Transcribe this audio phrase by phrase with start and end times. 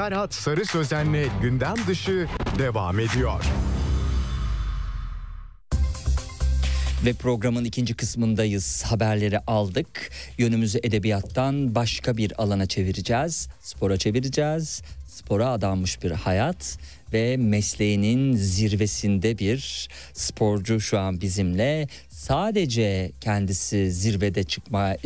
[0.00, 2.26] Serhat Sarı Sözen'le gündem dışı
[2.58, 3.44] devam ediyor.
[7.04, 8.82] Ve programın ikinci kısmındayız.
[8.82, 10.10] Haberleri aldık.
[10.38, 13.48] Yönümüzü edebiyattan başka bir alana çevireceğiz.
[13.60, 14.82] Spora çevireceğiz.
[15.06, 16.78] Spora adanmış bir hayat
[17.12, 21.88] ve mesleğinin zirvesinde bir sporcu şu an bizimle
[22.20, 24.98] sadece kendisi zirvede çıkma e,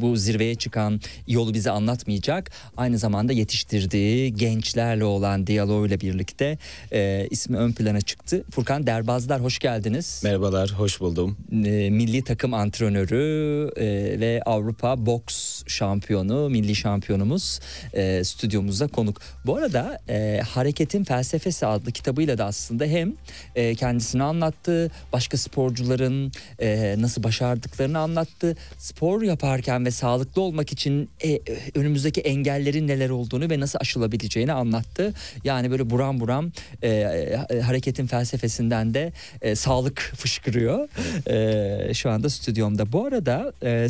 [0.00, 2.50] bu zirveye çıkan yolu bize anlatmayacak.
[2.76, 6.58] Aynı zamanda yetiştirdiği gençlerle olan diyaloğuyla birlikte
[6.92, 8.44] e, ismi ön plana çıktı.
[8.50, 10.20] Furkan Derbazlar hoş geldiniz.
[10.24, 11.36] Merhabalar, hoş buldum.
[11.52, 13.86] E, milli takım antrenörü e,
[14.20, 17.60] ve Avrupa boks şampiyonu, milli şampiyonumuz
[17.92, 19.20] e, stüdyomuzda konuk.
[19.46, 23.12] Bu arada e, Hareketin Felsefesi adlı kitabıyla da aslında hem
[23.54, 28.56] e, kendisini anlattı, başka sporcuların e, nasıl başardıklarını anlattı.
[28.78, 31.40] Spor yaparken ve sağlıklı olmak için e,
[31.74, 35.14] önümüzdeki engellerin neler olduğunu ve nasıl aşılabileceğini anlattı.
[35.44, 36.52] Yani böyle buram buram
[36.82, 39.12] e, e, Hareketin Felsefesinden de
[39.42, 40.88] e, sağlık fışkırıyor.
[41.26, 42.92] E, şu anda stüdyomda.
[42.92, 43.88] Bu arada e,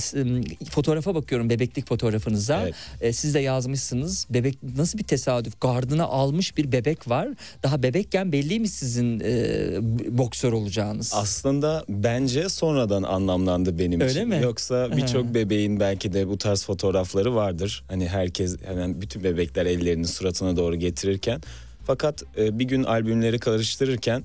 [0.70, 2.62] fotoğrafa bakıyorum bebeklik fotoğrafınıza.
[2.62, 2.74] Evet.
[3.00, 4.26] E, siz de yazmışsınız.
[4.30, 5.60] Bebek nasıl bir tesadüf?
[5.60, 7.28] Gardına almış bir bebek var.
[7.62, 11.12] Daha bebekken belli mi sizin e, boksör olacağınız?
[11.14, 14.28] Aslında bence sonradan anlamlandı benim Öyle için.
[14.28, 14.40] mi?
[14.42, 17.84] Yoksa birçok bebeğin belki de bu tarz fotoğrafları vardır.
[17.88, 21.40] Hani herkes hemen bütün bebekler ellerini suratına doğru getirirken.
[21.86, 24.22] Fakat e, bir gün albümleri karıştırırken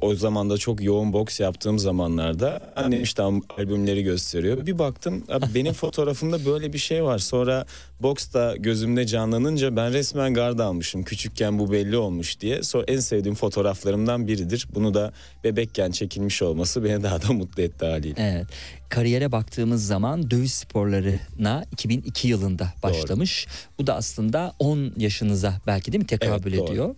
[0.00, 3.22] o zaman da çok yoğun boks yaptığım zamanlarda annem işte
[3.58, 4.66] albümleri gösteriyor.
[4.66, 5.24] Bir baktım
[5.54, 7.18] benim fotoğrafımda böyle bir şey var.
[7.18, 7.66] Sonra
[8.00, 11.02] boks da gözümde canlanınca ben resmen gard almışım.
[11.02, 12.62] Küçükken bu belli olmuş diye.
[12.62, 14.66] Sonra en sevdiğim fotoğraflarımdan biridir.
[14.74, 15.12] Bunu da
[15.44, 18.14] bebekken çekilmiş olması beni daha da mutlu etti haliyle.
[18.18, 18.46] Evet.
[18.94, 23.46] Kariyere baktığımız zaman dövüş sporlarına 2002 yılında başlamış.
[23.78, 26.70] Bu da aslında 10 yaşınıza belki değil mi tekabül Evet, doğru.
[26.72, 26.94] ediyor.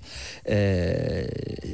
[0.48, 1.26] Ee,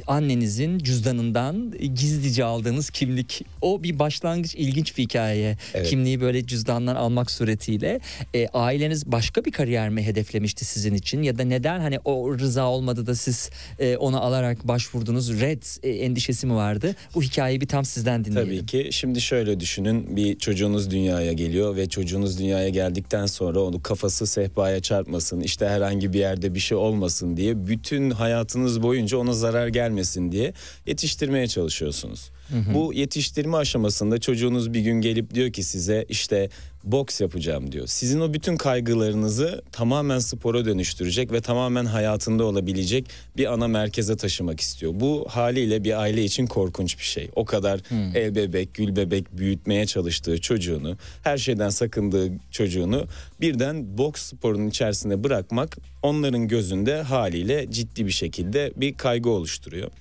[0.07, 3.45] annenizin cüzdanından gizlice aldığınız kimlik.
[3.61, 5.57] O bir başlangıç ilginç bir hikaye.
[5.73, 5.89] Evet.
[5.89, 7.99] Kimliği böyle cüzdandan almak suretiyle.
[8.35, 11.23] Ee, aileniz başka bir kariyer mi hedeflemişti sizin için?
[11.23, 13.49] Ya da neden hani o rıza olmadı da siz
[13.79, 15.41] e, onu alarak başvurdunuz?
[15.41, 16.95] Red e, endişesi mi vardı?
[17.15, 18.57] Bu hikayeyi bir tam sizden dinleyelim.
[18.57, 18.89] Tabii ki.
[18.91, 20.12] Şimdi şöyle düşünün.
[20.15, 26.13] Bir çocuğunuz dünyaya geliyor ve çocuğunuz dünyaya geldikten sonra onu kafası sehpaya çarpmasın, işte herhangi
[26.13, 30.53] bir yerde bir şey olmasın diye bütün hayatınız boyunca ona zarar gelmesin diye
[30.85, 32.31] yetiştirmeye çalışıyorsunuz.
[32.73, 36.49] Bu yetiştirme aşamasında çocuğunuz bir gün gelip diyor ki size işte
[36.83, 37.87] boks yapacağım diyor.
[37.87, 44.59] Sizin o bütün kaygılarınızı tamamen spora dönüştürecek ve tamamen hayatında olabilecek bir ana merkeze taşımak
[44.59, 44.93] istiyor.
[44.95, 47.29] Bu haliyle bir aile için korkunç bir şey.
[47.35, 47.81] O kadar
[48.15, 53.05] el bebek, gül bebek büyütmeye çalıştığı çocuğunu, her şeyden sakındığı çocuğunu
[53.41, 59.91] birden boks sporunun içerisine bırakmak onların gözünde haliyle ciddi bir şekilde bir kaygı oluşturuyor.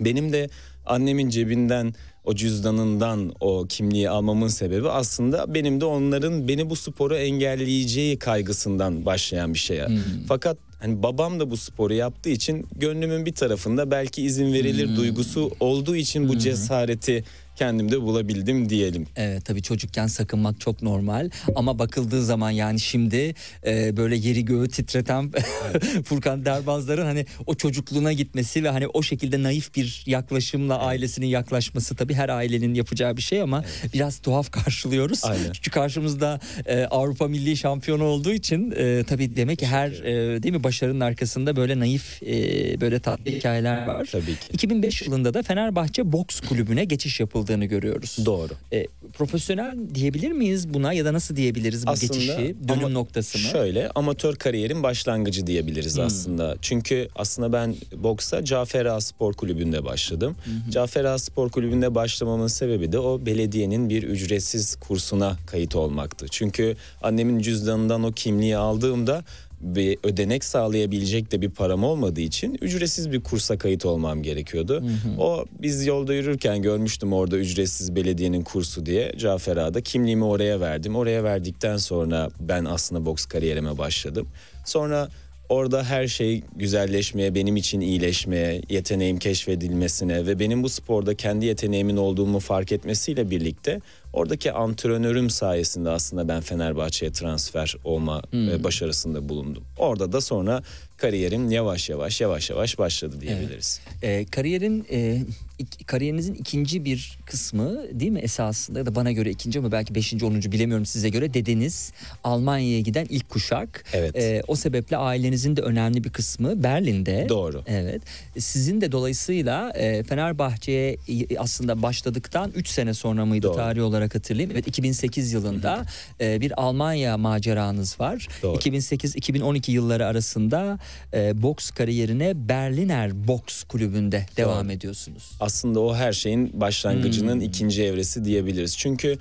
[0.00, 0.48] Benim de
[0.90, 1.94] annemin cebinden
[2.24, 9.06] o cüzdanından o kimliği almamın sebebi aslında benim de onların beni bu sporu engelleyeceği kaygısından
[9.06, 9.80] başlayan bir şey.
[10.28, 15.50] Fakat hani babam da bu sporu yaptığı için gönlümün bir tarafında belki izin verilir duygusu
[15.60, 17.24] olduğu için bu cesareti
[17.60, 19.06] kendimde bulabildim diyelim.
[19.16, 23.34] Evet tabii çocukken sakınmak çok normal ama bakıldığı zaman yani şimdi
[23.66, 25.32] e, böyle yeri göğü titreten
[26.04, 31.96] Furkan Derbazların hani o çocukluğuna gitmesi ve hani o şekilde naif bir yaklaşımla ailesinin yaklaşması
[31.96, 33.64] tabii her ailenin yapacağı bir şey ama
[33.94, 35.24] biraz tuhaf karşılıyoruz.
[35.24, 35.52] Aynen.
[35.52, 40.54] Çünkü karşımızda e, Avrupa Milli Şampiyonu olduğu için e, tabii demek ki her e, değil
[40.54, 44.08] mi başarının arkasında böyle naif e, böyle tatlı hikayeler var.
[44.12, 44.46] Tabii ki.
[44.52, 48.16] 2005 yılında da Fenerbahçe Boks Kulübü'ne geçiş yapıldığını görüyoruz.
[48.24, 48.52] Doğru.
[48.72, 53.38] E, profesyonel diyebilir miyiz buna ya da nasıl diyebiliriz bu Aslında geçişi, dönüm ama noktası
[53.38, 53.44] mı?
[53.44, 56.56] Şöyle amatör kariyerin başlangıcı diyebiliriz aslında.
[56.62, 60.36] Çünkü aslında ben boksa Cafer Ağa Spor Kulübü'nde başladım.
[60.70, 66.26] Cafer Ağa Spor Kulübü'nde başlamamın sebebi de o belediyenin bir ücretsiz kursuna kayıt olmaktı.
[66.30, 69.24] Çünkü annemin cüzdanından o kimliği aldığımda
[69.60, 74.84] bir ödenek sağlayabilecek de bir param olmadığı için ücretsiz bir kursa kayıt olmam gerekiyordu.
[75.18, 80.96] O biz yolda yürürken görmüştüm orada ücretsiz belediyenin kursu diye Cafer Ağa'da kimliğimi oraya verdim.
[80.96, 84.28] Oraya verdikten sonra ben aslında boks kariyerime başladım.
[84.66, 85.08] Sonra
[85.48, 91.96] orada her şey güzelleşmeye, benim için iyileşmeye, yeteneğim keşfedilmesine ve benim bu sporda kendi yeteneğimin
[91.96, 93.80] olduğumu fark etmesiyle birlikte
[94.12, 99.64] oradaki antrenörüm sayesinde aslında ben Fenerbahçe'ye transfer olma e, başarısında bulundum.
[99.78, 100.62] Orada da sonra
[100.96, 103.80] kariyerim yavaş yavaş yavaş yavaş başladı diyebiliriz.
[104.02, 105.22] E, kariyerin e,
[105.60, 109.94] ik- kariyerinizin ikinci bir kısmı değil mi esasında ya da bana göre ikinci ama belki
[109.94, 111.92] beşinci onuncu bilemiyorum size göre dedeniz
[112.24, 113.84] Almanya'ya giden ilk kuşak.
[113.92, 114.16] Evet.
[114.16, 117.26] E, o sebeple ailenizin de önemli bir kısmı Berlin'de.
[117.28, 117.62] Doğru.
[117.66, 118.02] Evet.
[118.38, 123.56] Sizin de dolayısıyla e, Fenerbahçe'ye e, aslında başladıktan 3 sene sonra mıydı Doğru.
[123.56, 124.50] tarih olarak hatırlayayım.
[124.52, 125.84] Evet 2008 yılında
[126.20, 128.28] e, bir Almanya maceranız var.
[128.42, 128.56] Doğru.
[128.58, 130.78] 2008-2012 yılları arasında
[131.14, 135.30] e, boks kariyerine Berliner Boks Kulübü'nde devam ediyorsunuz.
[135.40, 135.49] aslında
[135.80, 137.40] o her şeyin başlangıcının Hmm.
[137.40, 138.78] ikinci evresi diyebiliriz.
[138.78, 139.18] Çünkü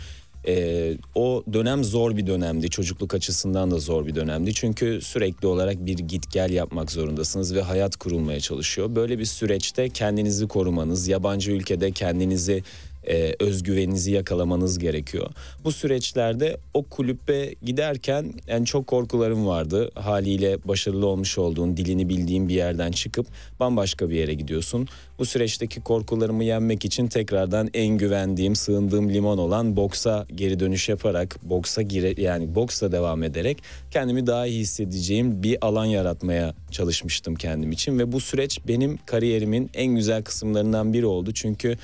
[0.48, 2.70] e, o dönem zor bir dönemdi.
[2.70, 4.54] Çocukluk açısından da zor bir dönemdi.
[4.54, 8.96] Çünkü sürekli olarak bir git gel yapmak zorundasınız ve hayat kurulmaya çalışıyor.
[8.96, 12.64] Böyle bir süreçte kendinizi korumanız, yabancı ülkede kendinizi
[13.08, 15.29] e, özgüveninizi yakalamanız gerekiyor.
[15.63, 19.91] Bu süreçlerde o kulübe giderken yani çok korkularım vardı.
[19.96, 23.27] Haliyle başarılı olmuş olduğun, dilini bildiğin bir yerden çıkıp
[23.60, 24.88] bambaşka bir yere gidiyorsun.
[25.20, 31.39] Bu süreçteki korkularımı yenmek için tekrardan en güvendiğim, sığındığım liman olan boksa geri dönüş yaparak,
[31.44, 33.58] boksa gire yani boksa devam ederek
[33.91, 39.70] kendimi daha iyi hissedeceğim bir alan yaratmaya çalışmıştım kendim için ve bu süreç benim kariyerimin
[39.74, 41.32] en güzel kısımlarından biri oldu.
[41.34, 41.77] Çünkü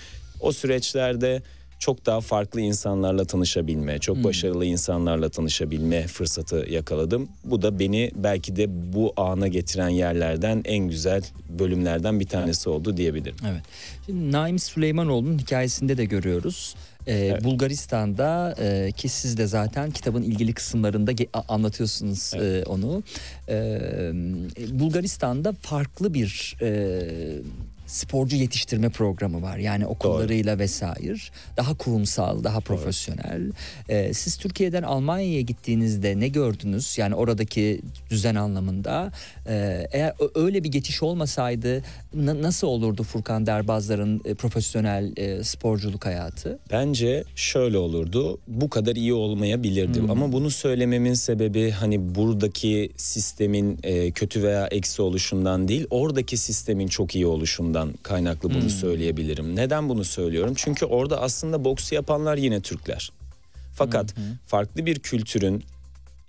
[0.46, 1.42] o süreçlerde
[1.80, 7.28] çok daha farklı insanlarla tanışabilme, çok başarılı insanlarla tanışabilme fırsatı yakaladım.
[7.44, 12.98] Bu da beni belki de bu ana getiren yerlerden en güzel bölümlerden bir tanesi oldu
[12.98, 13.36] diyebilirim.
[13.52, 13.62] Evet.
[14.06, 16.76] Şimdi Naim Süleymanoğlu'nun hikayesinde de görüyoruz.
[17.08, 23.04] Ee, Bulgaristan'da e, ki siz de zaten kitabın ilgili kısımlarında ge- a- anlatıyorsunuz e, onu.
[23.50, 24.12] Ee,
[24.72, 27.02] Bulgaristan'da farklı bir e,
[27.88, 29.58] sporcu yetiştirme programı var.
[29.58, 31.16] Yani okullarıyla vesaire.
[31.58, 33.52] Daha kurumsal, daha profesyonel.
[33.90, 36.98] Ee, siz Türkiye'den Almanya'ya gittiğinizde ne gördünüz?
[36.98, 39.12] Yani oradaki düzen anlamında.
[39.48, 46.06] Ee, eğer öyle bir geçiş olmasaydı na- nasıl olurdu Furkan Derbazlar'ın e, profesyonel e, sporculuk
[46.06, 46.60] hayatı?
[46.72, 48.40] Bence şöyle olurdu.
[48.48, 50.00] Bu kadar iyi olmayabilirdi.
[50.10, 56.88] Ama bunu söylememin sebebi hani buradaki sistemin e, kötü veya eksi oluşundan değil, oradaki sistemin
[56.88, 59.56] çok iyi oluşundan kaynaklı bunu söyleyebilirim.
[59.56, 60.54] Neden bunu söylüyorum?
[60.56, 63.12] Çünkü orada aslında boksu yapanlar yine Türkler.
[63.74, 64.16] Fakat
[64.48, 65.64] farklı bir kültürün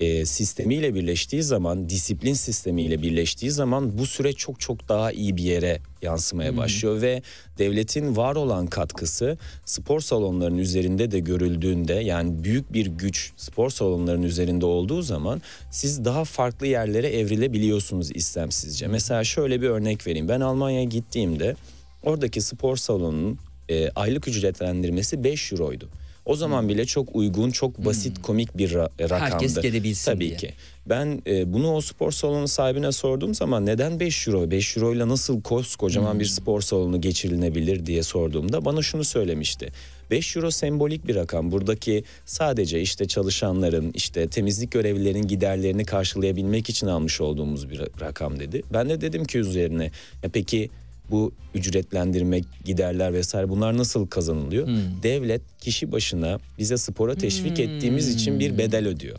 [0.01, 5.43] e, sistemiyle birleştiği zaman, disiplin sistemiyle birleştiği zaman bu süreç çok çok daha iyi bir
[5.43, 7.23] yere yansımaya başlıyor ve
[7.59, 14.27] devletin var olan katkısı spor salonlarının üzerinde de görüldüğünde yani büyük bir güç spor salonlarının
[14.27, 18.87] üzerinde olduğu zaman siz daha farklı yerlere evrilebiliyorsunuz istemsizce.
[18.87, 20.29] Mesela şöyle bir örnek vereyim.
[20.29, 21.57] Ben Almanya'ya gittiğimde
[22.03, 23.39] oradaki spor salonunun
[23.69, 25.89] e, aylık ücretlendirmesi 5 euroydu.
[26.27, 29.25] O zaman bile çok uygun, çok basit, komik bir ra- rakamdı.
[29.25, 30.37] Herkes gelebilsin Tabii diye.
[30.37, 30.53] ki.
[30.87, 35.09] Ben e, bunu o spor salonu sahibine sorduğum zaman neden 5 euro, 5 euro ile
[35.09, 39.73] nasıl koskocaman bir spor salonu geçirilebilir diye sorduğumda bana şunu söylemişti.
[40.11, 41.53] 5 euro sembolik bir rakam.
[41.53, 48.41] Buradaki sadece işte çalışanların, işte temizlik görevlilerinin giderlerini karşılayabilmek için almış olduğumuz bir ra- rakam
[48.41, 48.63] dedi.
[48.73, 49.85] Ben de dedim ki üzerine
[50.23, 50.71] ya peki
[51.11, 54.69] bu ücretlendirmek, giderler vesaire bunlar nasıl kazanılıyor?
[55.03, 59.19] Devlet kişi başına bize spora teşvik ettiğimiz için bir bedel ödüyor.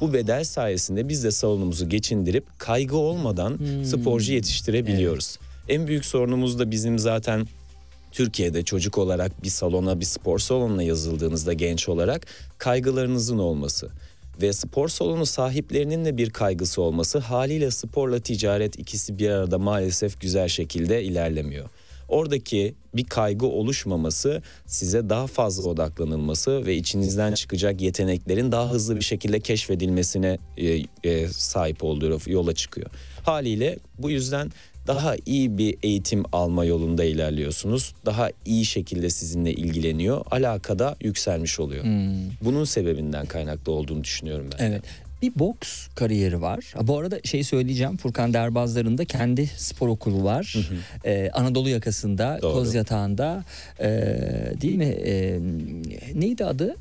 [0.00, 5.38] Bu bedel sayesinde biz de salonumuzu geçindirip kaygı olmadan sporcu yetiştirebiliyoruz.
[5.68, 7.46] En büyük sorunumuz da bizim zaten
[8.12, 12.26] Türkiye'de çocuk olarak bir salona, bir spor salonuna yazıldığınızda genç olarak
[12.58, 13.90] kaygılarınızın olması
[14.42, 20.20] ve spor salonu sahiplerinin de bir kaygısı olması haliyle sporla ticaret ikisi bir arada maalesef
[20.20, 21.68] güzel şekilde ilerlemiyor.
[22.08, 29.04] Oradaki bir kaygı oluşmaması size daha fazla odaklanılması ve içinizden çıkacak yeteneklerin daha hızlı bir
[29.04, 32.90] şekilde keşfedilmesine e, e, sahip olduğu yola çıkıyor.
[33.22, 34.52] Haliyle bu yüzden
[34.86, 37.94] daha iyi bir eğitim alma yolunda ilerliyorsunuz.
[38.06, 40.24] Daha iyi şekilde sizinle ilgileniyor.
[40.30, 41.84] Alakada yükselmiş oluyor.
[42.42, 44.64] Bunun sebebinden kaynaklı olduğunu düşünüyorum ben.
[44.64, 44.82] Evet.
[45.22, 46.74] Bir boks kariyeri var.
[46.82, 47.96] Bu arada şey söyleyeceğim.
[47.96, 50.56] Furkan Derbazlar'ın da kendi spor okulu var.
[51.04, 52.52] Ee, Anadolu yakasında, Doğru.
[52.52, 53.44] Koz Yatağı'nda
[53.80, 53.86] ee,
[54.60, 54.84] değil mi?
[54.84, 55.38] Ee,
[56.14, 56.76] neydi adı?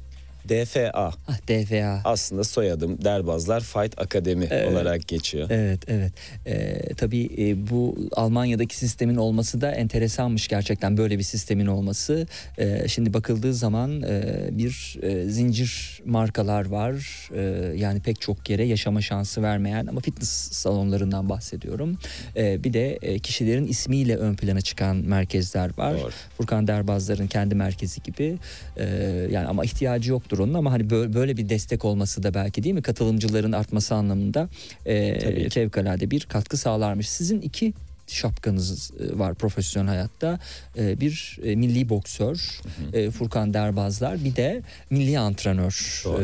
[0.49, 1.13] DFA Ah,
[1.47, 2.01] DFA.
[2.05, 5.47] aslında soyadım Derbazlar Fight Akademi olarak geçiyor.
[5.49, 6.11] Evet evet
[6.45, 12.27] Ee, tabii e, bu Almanya'daki sistemin olması da enteresanmış gerçekten böyle bir sistemin olması.
[12.57, 16.91] Ee, şimdi bakıldığı zaman e, bir e, zincir markalar var
[17.35, 21.97] Ee, yani pek çok yere yaşama şansı vermeyen ama fitness salonlarından bahsediyorum.
[22.37, 25.97] Ee, bir de e, kişilerin ismiyle ön plana çıkan merkezler var.
[26.01, 26.11] Doğru.
[26.37, 28.37] Furkan Derbazlar'ın kendi merkezi gibi
[28.77, 28.85] Ee,
[29.31, 32.81] yani ama ihtiyacı yoktur onun ama hani böyle, bir destek olması da belki değil mi
[32.81, 34.49] katılımcıların artması anlamında
[34.85, 37.09] e, fevkalade bir katkı sağlarmış.
[37.09, 37.73] Sizin iki
[38.07, 40.39] şapkanız var profesyonel hayatta.
[40.77, 42.59] Bir milli boksör
[42.93, 46.01] e, Furkan Derbazlar bir de milli antrenör.
[46.05, 46.23] Doğru.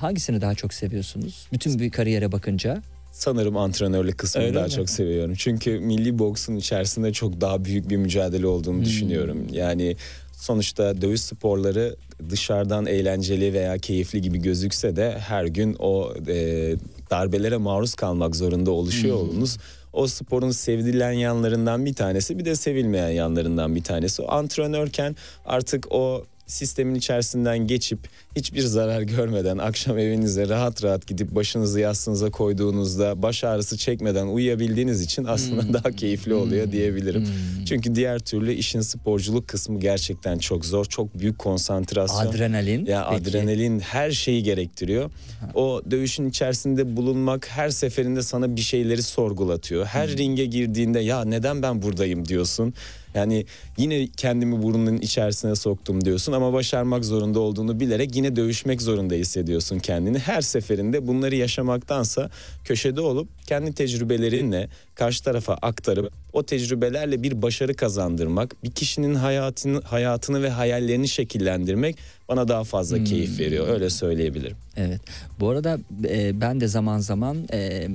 [0.00, 1.46] Hangisini daha çok seviyorsunuz?
[1.52, 2.82] Bütün bir kariyere bakınca.
[3.12, 4.70] Sanırım antrenörlük kısmını Öyle daha mi?
[4.70, 5.34] çok seviyorum.
[5.38, 8.50] Çünkü milli boksun içerisinde çok daha büyük bir mücadele Hmm.
[8.50, 9.46] olduğunu düşünüyorum.
[9.52, 9.96] Yani
[10.32, 11.96] sonuçta dövüş sporları
[12.30, 16.74] dışarıdan eğlenceli veya keyifli gibi gözükse de her gün o e,
[17.10, 19.28] darbelere maruz kalmak zorunda oluşuyor Hmm.
[19.28, 19.58] olunuz.
[19.92, 24.22] O sporun sevilen yanlarından bir tanesi bir de sevilmeyen yanlarından bir tanesi.
[24.22, 27.98] O antrenörken artık o sistemin içerisinden geçip
[28.36, 35.02] hiçbir zarar görmeden akşam evinize rahat rahat gidip başınızı yastığınıza koyduğunuzda baş ağrısı çekmeden uyuyabildiğiniz
[35.02, 35.74] için aslında Hmm.
[35.74, 37.20] daha keyifli oluyor diyebilirim.
[37.24, 37.64] Hmm.
[37.64, 40.84] Çünkü diğer türlü işin sporculuk kısmı gerçekten çok zor.
[40.84, 42.26] Çok büyük konsantrasyon.
[42.26, 42.86] Adrenalin.
[42.86, 43.30] Ya peki.
[43.30, 45.10] adrenalin her şeyi gerektiriyor.
[45.54, 49.86] O dövüşün içerisinde bulunmak her seferinde sana bir şeyleri sorgulatıyor.
[49.86, 50.16] Her Hmm.
[50.16, 52.74] ringe girdiğinde ya neden ben buradayım diyorsun.
[53.16, 53.46] Yani
[53.76, 59.78] yine kendimi burnunun içerisine soktum diyorsun ama başarmak zorunda olduğunu bilerek yine dövüşmek zorunda hissediyorsun
[59.78, 60.18] kendini.
[60.18, 62.30] Her seferinde bunları yaşamaktansa
[62.64, 69.80] köşede olup kendi tecrübelerinle karşı tarafa aktarıp o tecrübelerle bir başarı kazandırmak, bir kişinin hayatını
[69.82, 71.96] hayatını ve hayallerini şekillendirmek
[72.28, 73.68] bana daha fazla keyif veriyor.
[73.68, 74.56] Öyle söyleyebilirim.
[74.76, 75.00] Evet.
[75.40, 75.78] Bu arada
[76.08, 77.88] e, ben de zaman zaman e,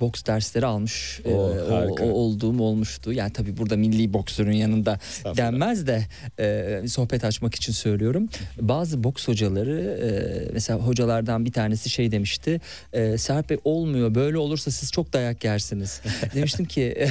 [0.00, 2.04] boks dersleri almış e, o- harika.
[2.04, 3.12] o- olduğum olmuştu.
[3.12, 4.98] Yani tabii burada milli boksörün yanında
[5.36, 6.02] denmez de
[6.38, 8.28] e, sohbet açmak için söylüyorum.
[8.60, 10.08] Bazı boks hocaları e,
[10.52, 12.60] mesela hocalardan bir tanesi şey demişti.
[12.92, 13.16] E,
[13.50, 16.00] Bey olmuyor böyle olursa siz çok dayak yersiniz.
[16.34, 17.08] Demiştim ki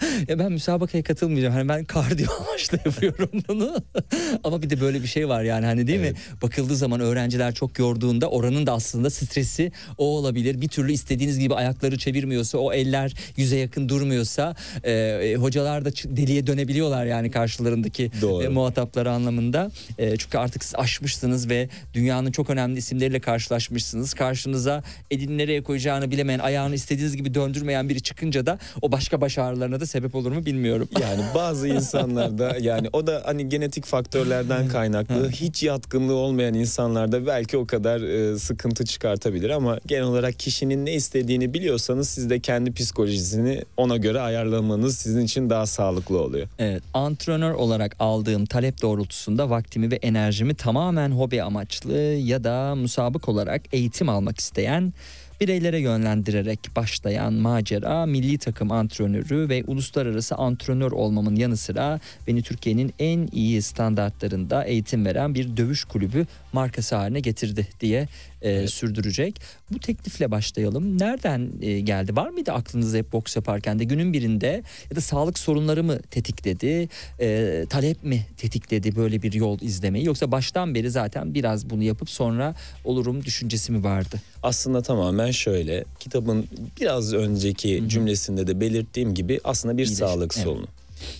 [0.28, 1.54] ya ben müsabakaya katılmayacağım.
[1.54, 3.76] Hani ben kardiyo amaçlı yapıyorum bunu.
[4.44, 6.12] Ama bir de böyle bir şey var yani hani değil mi?
[6.42, 10.60] Bakıldığı zaman öğrenciler çok yorduğunda oranın da aslında stresi o olabilir.
[10.60, 15.90] Bir türlü istediğiniz gibi ayakları çevirmiyorsa o eller yüze yakın durmuyorsa e, e, hocalar da
[15.90, 18.44] deliye dönebiliyorlar yani karşılarındaki Doğru.
[18.44, 19.70] e, muhatapları anlamında.
[19.98, 24.14] E, çünkü artık siz aşmışsınız ve dünyanın çok önemli isimleriyle karşılaşmışsınız.
[24.14, 29.38] Karşınıza elini nereye koyacağını bilemeyen, ayağını istediğiniz gibi döndürmeyen biri çıkınca da o başka baş
[29.38, 30.88] ağrılarına da sebep olur mu bilmiyorum.
[31.02, 37.56] Yani bazı insanlarda yani o da hani genetik faktörlerden kaynaklı hiç yatkınlığı olmayan insanlarda belki
[37.56, 42.72] o kadar e, sıkıntı çıkartabilir ama genel olarak kişinin ne istediğini biliyorsanız siz de kendi
[42.72, 46.48] psikolojisini ona göre ayarlamanız sizin için daha sağlıklı oluyor.
[46.58, 53.28] Evet, antrenör olarak aldığım talep doğrultusunda vaktimi ve enerjimi tamamen hobi amaçlı ya da musabık
[53.28, 54.92] olarak eğitim almak isteyen
[55.40, 62.94] bireylere yönlendirerek başlayan macera milli takım antrenörü ve uluslararası antrenör olmamın yanı sıra beni Türkiye'nin
[62.98, 68.08] en iyi standartlarında eğitim veren bir dövüş kulübü markası haline getirdi diye
[68.42, 69.40] e, sürdürecek.
[69.70, 70.98] Bu teklifle başlayalım.
[70.98, 72.16] Nereden e, geldi?
[72.16, 76.88] Var mıydı aklınızda hep boks yaparken de günün birinde ya da sağlık sorunları mı tetikledi?
[77.20, 80.06] E, talep mi tetikledi böyle bir yol izlemeyi?
[80.06, 84.20] Yoksa baştan beri zaten biraz bunu yapıp sonra olurum düşüncesi mi vardı?
[84.42, 86.46] Aslında tamamen şöyle kitabın
[86.80, 90.46] biraz önceki cümlesinde de belirttiğim gibi aslında bir İyileşme, sağlık evet.
[90.46, 90.66] sorunu.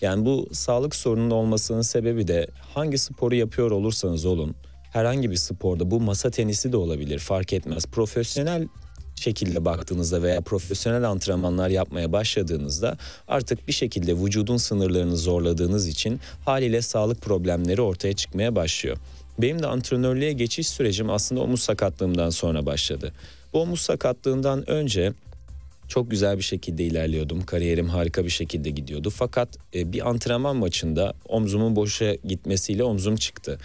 [0.00, 4.54] Yani bu sağlık sorunun olmasının sebebi de hangi sporu yapıyor olursanız olun
[4.92, 7.86] herhangi bir sporda bu masa tenisi de olabilir fark etmez.
[7.86, 8.68] Profesyonel
[9.16, 16.82] şekilde baktığınızda veya profesyonel antrenmanlar yapmaya başladığınızda artık bir şekilde vücudun sınırlarını zorladığınız için haliyle
[16.82, 18.96] sağlık problemleri ortaya çıkmaya başlıyor.
[19.38, 23.12] Benim de antrenörlüğe geçiş sürecim aslında omuz sakatlığımdan sonra başladı.
[23.52, 25.12] Bu omuz sakatlığından önce
[25.88, 27.42] çok güzel bir şekilde ilerliyordum.
[27.42, 29.10] Kariyerim harika bir şekilde gidiyordu.
[29.10, 33.58] Fakat e, bir antrenman maçında omzumun boşa gitmesiyle omzum çıktı.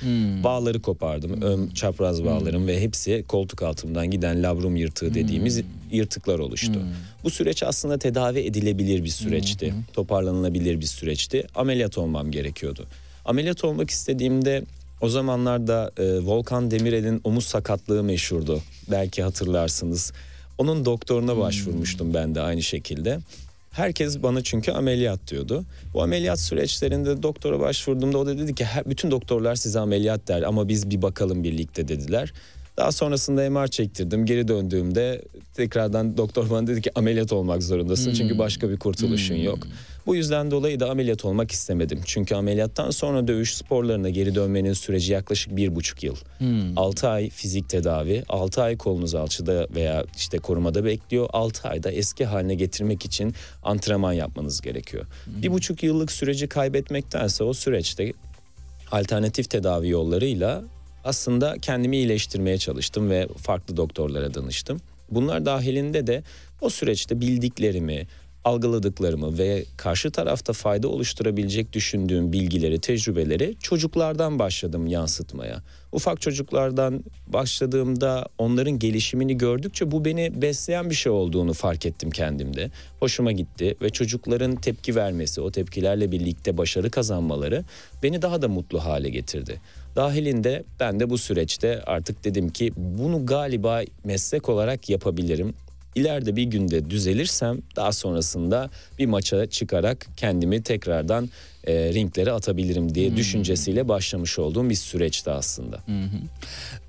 [0.44, 1.42] Bağları kopardım.
[1.42, 6.80] Ön çapraz bağlarım ve hepsi koltuk altımdan giden labrum yırtığı dediğimiz yırtıklar oluştu.
[7.24, 9.74] Bu süreç aslında tedavi edilebilir bir süreçti.
[9.94, 11.48] Toparlanılabilir bir süreçti.
[11.56, 12.86] Ameliyat olmam gerekiyordu.
[13.26, 14.64] Ameliyat olmak istediğimde
[15.02, 18.62] o zamanlarda e, Volkan Demirel'in omuz sakatlığı meşhurdu.
[18.92, 20.14] Belki hatırlarsınız.
[20.58, 23.20] Onun doktoruna başvurmuştum ben de aynı şekilde.
[23.72, 25.64] Herkes bana çünkü ameliyat diyordu.
[25.94, 30.42] Bu ameliyat süreçlerinde doktora başvurduğumda o da dedi ki "Her- bütün doktorlar size ameliyat der
[30.42, 32.34] ama biz bir bakalım birlikte dediler.
[32.78, 34.26] Daha sonrasında MR çektirdim.
[34.26, 35.22] Geri döndüğümde
[35.54, 38.14] tekrardan doktor bana dedi ki ameliyat olmak zorundasın.
[38.14, 39.60] Çünkü başka bir kurtuluşun yok.
[40.06, 42.00] Bu yüzden dolayı da ameliyat olmak istemedim.
[42.06, 46.16] Çünkü ameliyattan sonra dövüş sporlarına geri dönmenin süreci yaklaşık bir buçuk yıl.
[46.76, 51.30] 6 ay fizik tedavi, 6 ay kolunuz alçıda veya işte korumada bekliyor.
[51.34, 55.06] 6 ayda eski haline getirmek için antrenman yapmanız gerekiyor.
[55.28, 58.14] Bir buçuk yıllık süreci kaybetmektense o süreçte
[58.92, 60.64] alternatif tedavi yollarıyla
[61.08, 64.82] aslında kendimi iyileştirmeye çalıştım ve farklı doktorlara danıştım.
[65.12, 66.24] Bunlar dahilinde de
[66.62, 68.08] o süreçte bildiklerimi,
[68.44, 75.64] algıladıklarımı ve karşı tarafta fayda oluşturabilecek düşündüğüm bilgileri, tecrübeleri çocuklardan başladım yansıtmaya.
[75.92, 82.72] Ufak çocuklardan başladığımda onların gelişimini gördükçe bu beni besleyen bir şey olduğunu fark ettim kendimde.
[83.00, 87.64] Hoşuma gitti ve çocukların tepki vermesi, o tepkilerle birlikte başarı kazanmaları
[88.04, 89.62] beni daha da mutlu hale getirdi.
[89.98, 95.54] Dahilinde ben de bu süreçte artık dedim ki bunu galiba meslek olarak yapabilirim.
[95.96, 101.30] ileride bir günde düzelirsem daha sonrasında bir maça çıkarak kendimi tekrardan
[101.68, 103.18] e, ringlere atabilirim diye Hmm.
[103.18, 105.80] düşüncesiyle başlamış olduğum bir süreçti aslında.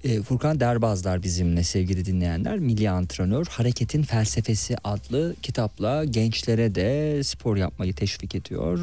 [0.05, 2.59] E, Furkan Derbazlar bizimle sevgili dinleyenler.
[2.59, 8.79] Milli Antrenör Hareketin Felsefesi adlı kitapla gençlere de spor yapmayı teşvik ediyor.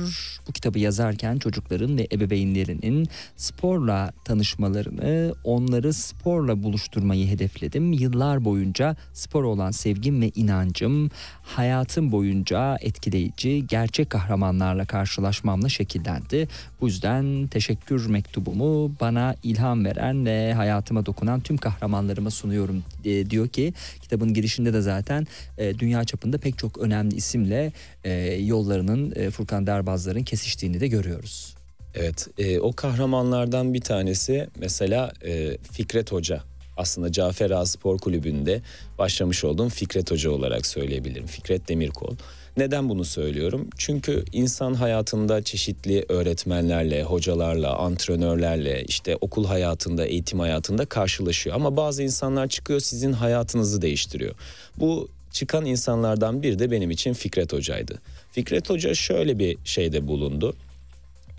[0.47, 7.93] Bu kitabı yazarken çocukların ve ebeveynlerinin sporla tanışmalarını, onları sporla buluşturmayı hedefledim.
[7.93, 11.11] Yıllar boyunca spor olan sevgim ve inancım
[11.45, 16.47] hayatım boyunca etkileyici gerçek kahramanlarla karşılaşmamla şekillendi.
[16.81, 23.47] Bu yüzden teşekkür mektubumu bana ilham veren ve hayatıma dokunan tüm kahramanlarıma sunuyorum e, diyor
[23.47, 25.27] ki kitabın girişinde de zaten
[25.57, 27.71] e, dünya çapında pek çok önemli isimle
[28.03, 31.55] e, yollarının Furkan Derbazlar'ın kesiştiğini de görüyoruz.
[31.95, 36.54] Evet, e, o kahramanlardan bir tanesi mesela e, Fikret Hoca.
[36.77, 38.61] Aslında Cafer Ağa Spor Kulübü'nde
[38.97, 41.25] başlamış olduğum Fikret Hoca olarak söyleyebilirim.
[41.25, 42.15] Fikret Demirkol.
[42.57, 43.69] Neden bunu söylüyorum?
[43.77, 51.55] Çünkü insan hayatında çeşitli öğretmenlerle, hocalarla, antrenörlerle, işte okul hayatında, eğitim hayatında karşılaşıyor.
[51.55, 54.35] Ama bazı insanlar çıkıyor sizin hayatınızı değiştiriyor.
[54.77, 58.01] Bu çıkan insanlardan biri de benim için Fikret Hoca'ydı.
[58.31, 60.55] Fikret Hoca şöyle bir şeyde bulundu.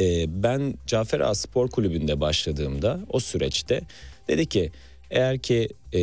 [0.01, 3.81] Ee, ben Cafer Ağa Spor Kulübü'nde başladığımda o süreçte
[4.29, 4.71] dedi ki
[5.11, 5.99] eğer ki e,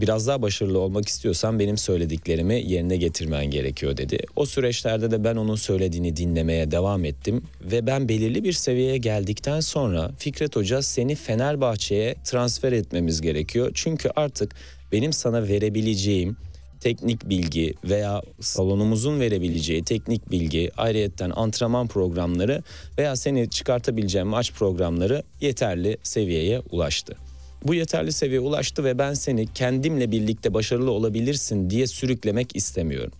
[0.00, 4.18] biraz daha başarılı olmak istiyorsan benim söylediklerimi yerine getirmen gerekiyor dedi.
[4.36, 9.60] O süreçlerde de ben onun söylediğini dinlemeye devam ettim ve ben belirli bir seviyeye geldikten
[9.60, 13.70] sonra Fikret Hoca seni Fenerbahçe'ye transfer etmemiz gerekiyor.
[13.74, 14.54] Çünkü artık
[14.92, 16.36] benim sana verebileceğim
[16.80, 22.62] teknik bilgi veya salonumuzun verebileceği teknik bilgi, ayrıyetten antrenman programları
[22.98, 27.16] veya seni çıkartabileceğim maç programları yeterli seviyeye ulaştı.
[27.64, 33.12] Bu yeterli seviyeye ulaştı ve ben seni kendimle birlikte başarılı olabilirsin diye sürüklemek istemiyorum.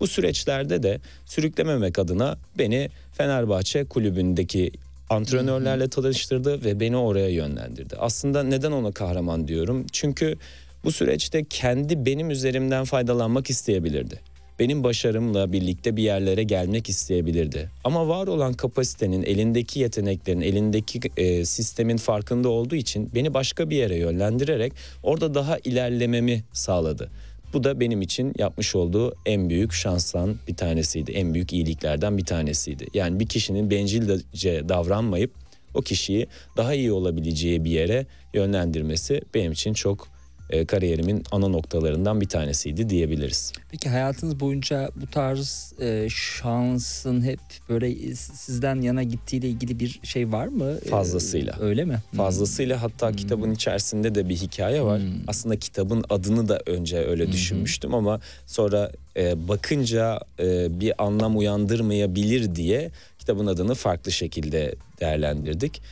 [0.00, 4.72] Bu süreçlerde de sürüklememek adına beni Fenerbahçe kulübündeki
[5.10, 7.96] antrenörlerle tanıştırdı ve beni oraya yönlendirdi.
[7.96, 9.86] Aslında neden ona kahraman diyorum?
[9.92, 10.36] Çünkü
[10.84, 14.20] bu süreçte kendi benim üzerimden faydalanmak isteyebilirdi.
[14.58, 17.70] Benim başarımla birlikte bir yerlere gelmek isteyebilirdi.
[17.84, 23.76] Ama var olan kapasitenin, elindeki yeteneklerin, elindeki e, sistemin farkında olduğu için beni başka bir
[23.76, 27.10] yere yönlendirerek orada daha ilerlememi sağladı.
[27.52, 31.12] Bu da benim için yapmış olduğu en büyük şanstan bir tanesiydi.
[31.12, 32.86] En büyük iyiliklerden bir tanesiydi.
[32.94, 35.30] Yani bir kişinin bencilce davranmayıp
[35.74, 40.15] o kişiyi daha iyi olabileceği bir yere yönlendirmesi benim için çok
[40.50, 43.52] e, kariyerimin ana noktalarından bir tanesiydi diyebiliriz.
[43.70, 50.32] Peki hayatınız boyunca bu tarz e, şansın hep böyle sizden yana gittiğiyle ilgili bir şey
[50.32, 50.78] var mı?
[50.86, 51.56] E, Fazlasıyla.
[51.60, 52.02] öyle mi?
[52.10, 52.18] Hmm.
[52.18, 55.00] Fazlasıyla hatta kitabın içerisinde de bir hikaye var.
[55.00, 55.08] Hmm.
[55.26, 62.54] Aslında kitabın adını da önce öyle düşünmüştüm ama sonra e, bakınca e, bir anlam uyandırmayabilir
[62.54, 65.82] diye kitabın adını farklı şekilde değerlendirdik.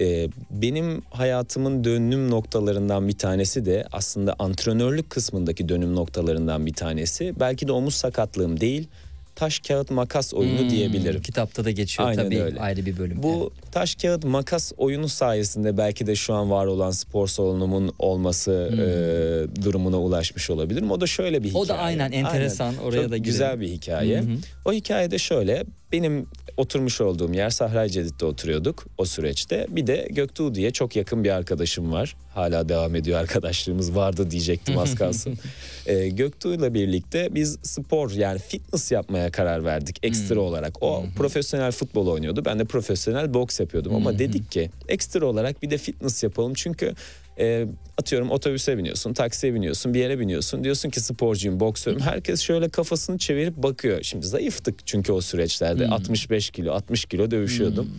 [0.00, 7.34] E, benim hayatımın dönüm noktalarından bir tanesi de aslında antrenörlük kısmındaki dönüm noktalarından bir tanesi.
[7.40, 8.88] Belki de omuz sakatlığım değil,
[9.34, 11.22] taş kağıt makas oyunu Hmm, diyebilirim.
[11.22, 12.60] Kitapta da geçiyor Aynen tabii öyle.
[12.60, 13.22] ayrı bir bölüm.
[13.22, 18.52] Bu taş kağıt makas oyunu sayesinde belki de şu an var olan spor salonumun olması
[18.72, 20.90] e, durumuna ulaşmış olabilirim.
[20.90, 21.64] O da şöyle bir hikaye.
[21.64, 21.64] Hmm.
[21.64, 22.76] O da aynen enteresan.
[22.76, 24.20] Oraya Çok da güzel bir hikaye.
[24.20, 24.26] Hı.
[24.64, 29.66] O hikayede şöyle benim oturmuş olduğum yer Sahra Cedid'de oturuyorduk o süreçte.
[29.68, 32.16] Bir de Göktuğ diye çok yakın bir arkadaşım var.
[32.34, 35.38] Hala devam ediyor arkadaşlığımız vardı diyecektim az kalsın.
[35.86, 40.82] ee, Göktuğ'la birlikte biz spor yani fitness yapmaya karar verdik ekstra olarak.
[40.82, 42.44] O profesyonel futbol oynuyordu.
[42.44, 46.54] Ben de profesyonel boks yapıyordum ama dedik ki ekstra olarak bir de fitness yapalım.
[46.54, 46.94] Çünkü
[47.38, 47.66] e,
[47.98, 50.64] atıyorum otobüse biniyorsun, taksiye biniyorsun, bir yere biniyorsun.
[50.64, 52.00] Diyorsun ki sporcuyum, boksörüm.
[52.00, 54.02] Herkes şöyle kafasını çevirip bakıyor.
[54.02, 57.90] Şimdi zayıftık çünkü o süreçlerde 65 kilo, 60 kilo dövüşüyordum.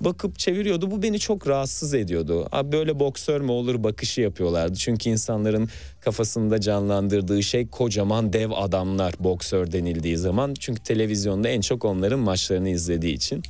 [0.00, 0.90] Bakıp çeviriyordu.
[0.90, 2.48] Bu beni çok rahatsız ediyordu.
[2.52, 4.74] Abi böyle boksör mü olur bakışı yapıyorlardı.
[4.74, 5.68] Çünkü insanların
[6.00, 10.54] kafasında canlandırdığı şey kocaman dev adamlar boksör denildiği zaman.
[10.60, 13.42] Çünkü televizyonda en çok onların maçlarını izlediği için.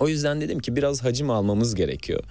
[0.00, 2.22] O yüzden dedim ki biraz hacim almamız gerekiyor.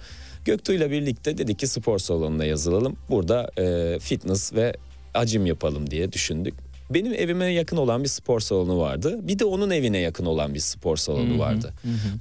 [0.44, 2.96] Göktuğ'yla birlikte dedik ki spor salonuna yazılalım.
[3.10, 4.74] Burada e, fitness ve
[5.12, 6.54] hacim yapalım diye düşündük.
[6.90, 9.18] Benim evime yakın olan bir spor salonu vardı.
[9.22, 11.72] Bir de onun evine yakın olan bir spor salonu vardı.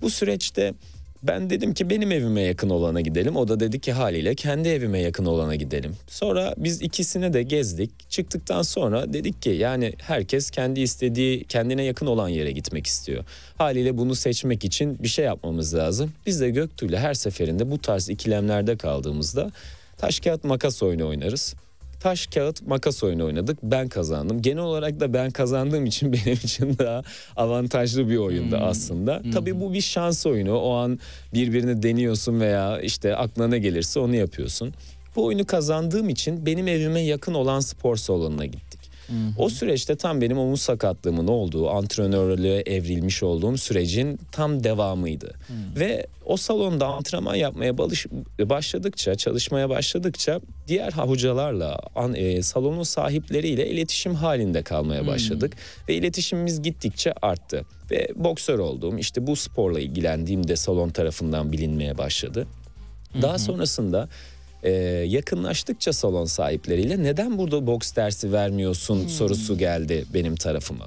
[0.01, 0.73] Bu süreçte
[1.23, 3.35] ben dedim ki benim evime yakın olana gidelim.
[3.35, 5.95] O da dedi ki haliyle kendi evime yakın olana gidelim.
[6.07, 8.09] Sonra biz ikisini de gezdik.
[8.09, 13.23] Çıktıktan sonra dedik ki yani herkes kendi istediği kendine yakın olan yere gitmek istiyor.
[13.57, 16.11] Haliyle bunu seçmek için bir şey yapmamız lazım.
[16.25, 19.51] Biz de Göktuğ'la her seferinde bu tarz ikilemlerde kaldığımızda
[19.97, 21.55] taş kağıt makas oyunu oynarız.
[22.03, 23.57] Taş kağıt makas oyunu oynadık.
[23.63, 24.41] Ben kazandım.
[24.41, 27.01] Genel olarak da ben kazandığım için benim için daha
[27.35, 28.63] avantajlı bir oyundu Hmm.
[28.63, 29.21] aslında.
[29.33, 30.57] Tabii bu bir şans oyunu.
[30.59, 30.99] O an
[31.33, 34.73] birbirini deniyorsun veya işte aklına ne gelirse onu yapıyorsun.
[35.15, 38.79] Bu oyunu kazandığım için benim evime yakın olan spor salonuna gittik.
[39.37, 45.33] O süreçte tam benim omuz sakatlığımın olduğu, antrenörlüğe evrilmiş olduğum sürecin tam devamıydı.
[45.79, 47.77] Ve o salonda antrenman yapmaya
[48.39, 55.53] başladıkça, çalışmaya başladıkça diğer hocalarla, an- e, salonun sahipleriyle iletişim halinde kalmaya başladık.
[55.89, 57.65] Ve iletişimimiz gittikçe arttı.
[57.91, 62.47] Ve boksör olduğum, işte bu sporla ilgilendiğim de salon tarafından bilinmeye başladı.
[63.21, 64.09] Daha sonrasında
[64.63, 64.71] e,
[65.07, 70.85] yakınlaştıkça salon sahipleriyle neden burada boks dersi vermiyorsun sorusu geldi benim tarafıma.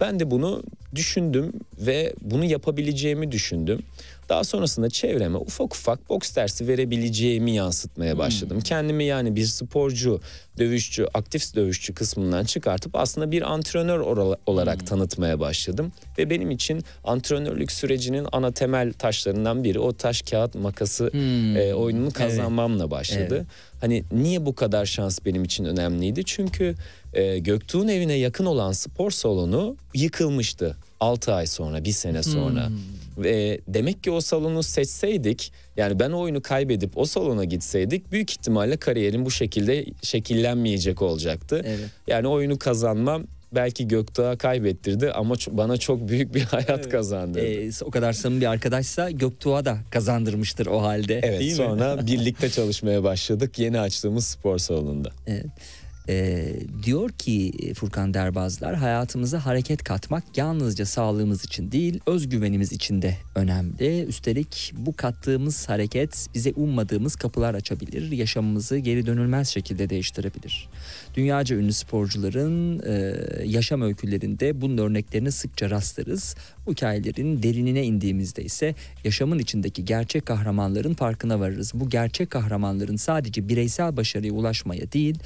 [0.00, 0.62] Ben de bunu
[0.94, 3.82] düşündüm ve bunu yapabileceğimi düşündüm.
[4.28, 8.60] Daha sonrasında çevreme ufak ufak boks dersi verebileceğimi yansıtmaya başladım.
[8.60, 10.20] Kendimi yani bir sporcu,
[10.58, 14.00] dövüşçü, aktif dövüşçü kısmından çıkartıp aslında bir antrenör
[14.46, 15.92] olarak tanıtmaya başladım.
[16.18, 21.10] Ve benim için antrenörlük sürecinin ana temel taşlarından biri o taş kağıt makası
[21.56, 23.34] e, oyununu kazanmamla başladı.
[23.36, 23.46] Evet.
[23.80, 26.24] Hani niye bu kadar şans benim için önemliydi?
[26.24, 26.74] Çünkü
[27.12, 32.68] e, Göktuğ'un evine yakın olan spor salonu yıkılmıştı 6 ay sonra, bir sene sonra.
[33.18, 38.30] Ve demek ki o salonu seçseydik, yani ben o oyunu kaybedip o salona gitseydik büyük
[38.30, 41.62] ihtimalle kariyerim bu şekilde şekillenmeyecek olacaktı.
[41.64, 41.90] Evet.
[42.06, 47.46] Yani oyunu kazanmam belki Göktuğ'a kaybettirdi ama bana çok büyük bir hayat kazandırdı.
[47.46, 51.20] Ee, o kadar samimi bir arkadaşsa Göktuğ'a da kazandırmıştır o halde.
[51.22, 51.56] Evet değil mi?
[51.56, 55.10] sonra birlikte çalışmaya başladık yeni açtığımız spor salonunda.
[55.26, 55.46] Evet.
[56.08, 63.16] Ee, diyor ki Furkan Derbazlar hayatımıza hareket katmak yalnızca sağlığımız için değil özgüvenimiz için de
[63.34, 64.04] önemli.
[64.04, 68.12] Üstelik bu kattığımız hareket bize ummadığımız kapılar açabilir.
[68.12, 70.68] Yaşamımızı geri dönülmez şekilde değiştirebilir.
[71.14, 76.36] Dünyaca ünlü sporcuların e, yaşam öykülerinde bunun örneklerine sıkça rastlarız.
[76.66, 81.72] Bu hikayelerin derinine indiğimizde ise yaşamın içindeki gerçek kahramanların farkına varırız.
[81.74, 85.18] Bu gerçek kahramanların sadece bireysel başarıya ulaşmaya değil,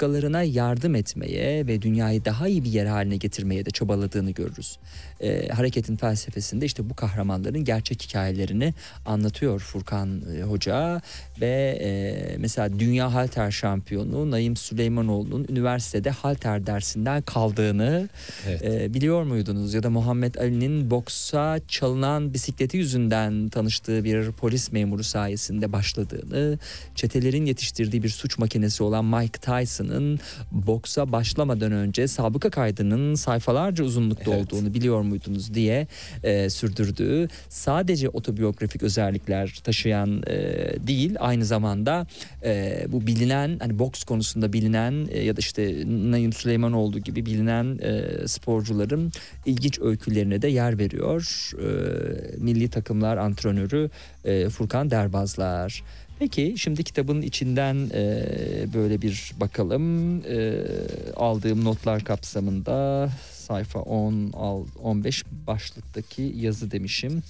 [0.00, 4.78] başkalarına yardım etmeye ve dünyayı daha iyi bir yer haline getirmeye de çabaladığını görürüz.
[5.20, 8.74] Ee, hareketin felsefesinde işte bu kahramanların gerçek hikayelerini
[9.06, 11.00] anlatıyor Furkan e, Hoca
[11.40, 18.08] ve e, mesela dünya halter şampiyonu Naim Süleymanoğlu'nun üniversitede halter dersinden kaldığını
[18.48, 18.62] Evet.
[18.64, 19.74] e, biliyor muydunuz?
[19.74, 26.58] Ya da Muhammed Ali'nin boksa çalınan bisikleti yüzünden tanıştığı bir polis memuru sayesinde başladığını,
[26.94, 29.40] çetelerin yetiştirdiği bir suç makinesi olan Mike
[29.90, 30.18] Tyson'ın
[30.52, 34.52] boksa başlamadan önce sabıka kaydının sayfalarca uzunlukta Evet.
[34.52, 35.86] olduğunu biliyor muydunuz diye
[36.22, 40.36] e, sürdürdüğü sadece otobiyografik özellikler taşıyan e,
[40.86, 42.06] değil aynı zamanda
[42.44, 47.78] e, bu bilinen hani boks konusunda bilinen e, ya da işte Naim Süleymanoğlu gibi bilinen
[47.82, 49.12] e, sporcuların
[49.46, 51.50] ilginç öykülerine de yer veriyor.
[51.62, 51.66] E,
[52.38, 53.90] milli takımlar antrenörü
[54.24, 55.82] e, Furkan Derbazlar.
[56.20, 58.24] Peki şimdi kitabın içinden e,
[58.74, 60.16] böyle bir bakalım.
[60.24, 60.64] E,
[61.16, 67.22] aldığım notlar kapsamında sayfa 10 al 15 başlıktaki yazı demişim.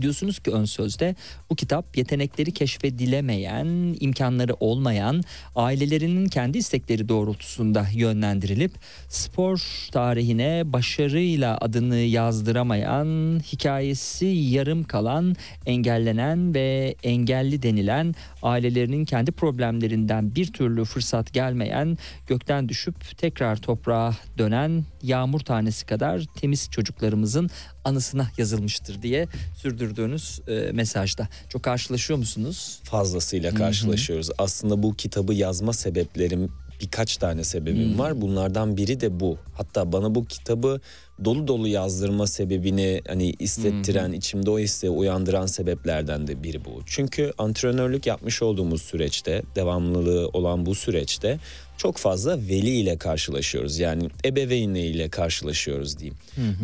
[0.00, 1.14] Diyorsunuz ki ön sözde
[1.50, 5.22] bu kitap yetenekleri keşfedilemeyen, imkanları olmayan,
[5.56, 8.72] ailelerinin kendi istekleri doğrultusunda yönlendirilip
[9.08, 20.34] spor tarihine başarıyla adını yazdıramayan, hikayesi yarım kalan, engellenen ve engelli denilen ailelerinin kendi problemlerinden
[20.34, 27.50] bir türlü fırsat gelmeyen, gökten düşüp tekrar toprağa dönen yağmur tanesi kadar temiz çocuklarımızın
[27.84, 31.28] anısına yazılmıştır diye sürdürdüğünüz e, mesajda.
[31.48, 32.80] Çok karşılaşıyor musunuz?
[32.84, 34.30] fazlasıyla karşılaşıyoruz.
[34.38, 38.20] Aslında bu kitabı yazma sebeplerim birkaç tane sebebim var.
[38.20, 39.38] Bunlardan biri de bu.
[39.54, 40.80] Hatta bana bu kitabı
[41.24, 46.82] dolu dolu yazdırma sebebini hani istettiren, içimde o isteği uyandıran sebeplerden de biri bu.
[46.86, 51.38] Çünkü antrenörlük yapmış olduğumuz süreçte, devamlılığı olan bu süreçte
[51.80, 53.78] çok fazla veli ile karşılaşıyoruz.
[53.78, 56.16] Yani ebeveynle ile karşılaşıyoruz diyeyim.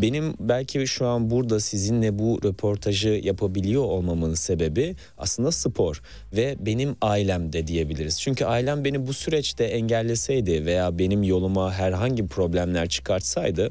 [0.02, 6.02] Benim belki şu an burada sizinle bu röportajı yapabiliyor olmamın sebebi aslında spor
[6.32, 8.20] ve benim ailem de diyebiliriz.
[8.20, 13.70] Çünkü ailem beni bu süreçte engelleseydi veya benim yoluma herhangi problemler çıkartsaydı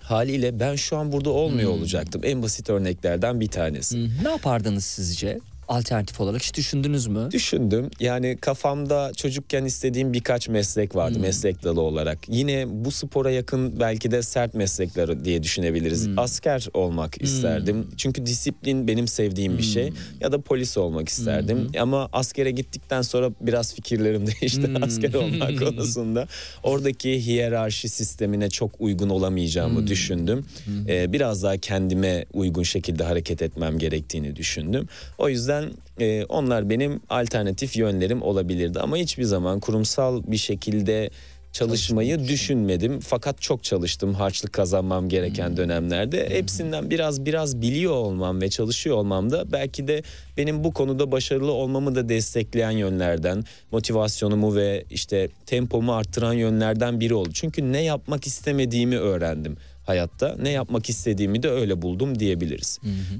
[0.00, 2.22] haliyle ben şu an burada olmuyor olacaktım.
[2.24, 4.08] En basit örneklerden bir tanesi.
[4.24, 5.38] Ne yapardınız sizce?
[5.68, 7.28] Alternatif olarak hiç düşündünüz mü?
[7.30, 7.90] Düşündüm.
[8.00, 11.22] Yani kafamda çocukken istediğim birkaç meslek vardı Hmm.
[11.22, 12.18] meslek dalı olarak.
[12.28, 16.06] Yine bu spora yakın belki de sert meslekler diye düşünebiliriz.
[16.06, 16.18] Hmm.
[16.18, 17.86] Asker olmak isterdim.
[17.96, 19.88] Çünkü disiplin benim sevdiğim bir şey.
[19.88, 19.96] Hmm.
[20.20, 21.68] Ya da polis olmak isterdim.
[21.80, 24.82] Ama askere gittikten sonra biraz fikirlerim değişti Hmm.
[24.82, 26.28] asker olmak konusunda.
[26.62, 29.86] Oradaki hiyerarşi sistemine çok uygun olamayacağımı Hmm.
[29.86, 30.44] düşündüm.
[30.88, 34.88] Ee, biraz daha kendime uygun şekilde hareket etmem gerektiğini düşündüm.
[35.18, 35.51] O yüzden
[36.00, 41.10] e, onlar benim alternatif yönlerim olabilirdi ama hiçbir zaman kurumsal bir şekilde
[41.52, 43.00] çalışmayı düşünmedim.
[43.00, 46.30] Fakat çok çalıştım harçlık kazanmam gereken dönemlerde.
[46.30, 50.02] Hepsinden biraz biraz biliyor olmam ve çalışıyor olmam da belki de
[50.36, 57.14] benim bu konuda başarılı olmamı da destekleyen yönlerden, motivasyonumu ve işte tempomu arttıran yönlerden biri
[57.14, 57.30] oldu.
[57.34, 59.56] Çünkü ne yapmak istemediğimi öğrendim
[59.92, 60.36] hayatta.
[60.42, 62.78] Ne yapmak istediğimi de öyle buldum diyebiliriz.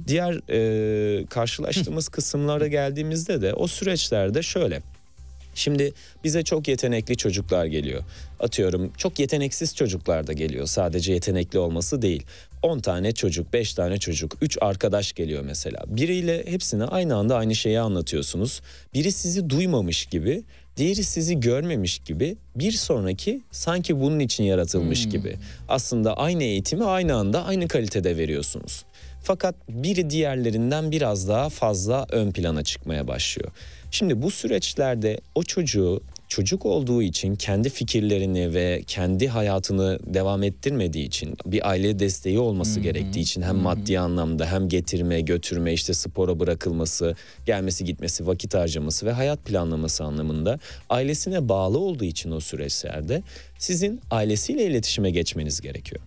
[0.08, 4.82] Diğer e, karşılaştığımız kısımlara geldiğimizde de o süreçlerde şöyle.
[5.54, 5.92] Şimdi
[6.24, 8.02] bize çok yetenekli çocuklar geliyor.
[8.40, 10.66] Atıyorum çok yeteneksiz çocuklar da geliyor.
[10.66, 12.22] Sadece yetenekli olması değil.
[12.62, 15.84] 10 tane çocuk, 5 tane çocuk, 3 arkadaş geliyor mesela.
[15.86, 18.60] Biriyle hepsine aynı anda aynı şeyi anlatıyorsunuz.
[18.94, 20.42] Biri sizi duymamış gibi,
[20.76, 25.36] diğeri sizi görmemiş gibi, bir sonraki sanki bunun için yaratılmış gibi.
[25.68, 28.84] Aslında aynı eğitimi aynı anda aynı kalitede veriyorsunuz.
[29.22, 33.50] Fakat biri diğerlerinden biraz daha fazla ön plana çıkmaya başlıyor.
[33.90, 41.06] Şimdi bu süreçlerde o çocuğu çocuk olduğu için kendi fikirlerini ve kendi hayatını devam ettirmediği
[41.06, 46.40] için bir aile desteği olması gerektiği için hem maddi anlamda hem getirme, götürme, işte spora
[46.40, 47.16] bırakılması,
[47.46, 50.58] gelmesi gitmesi, vakit harcaması ve hayat planlaması anlamında
[50.90, 53.22] ailesine bağlı olduğu için o süreçlerde
[53.58, 56.02] sizin ailesiyle iletişime geçmeniz gerekiyor.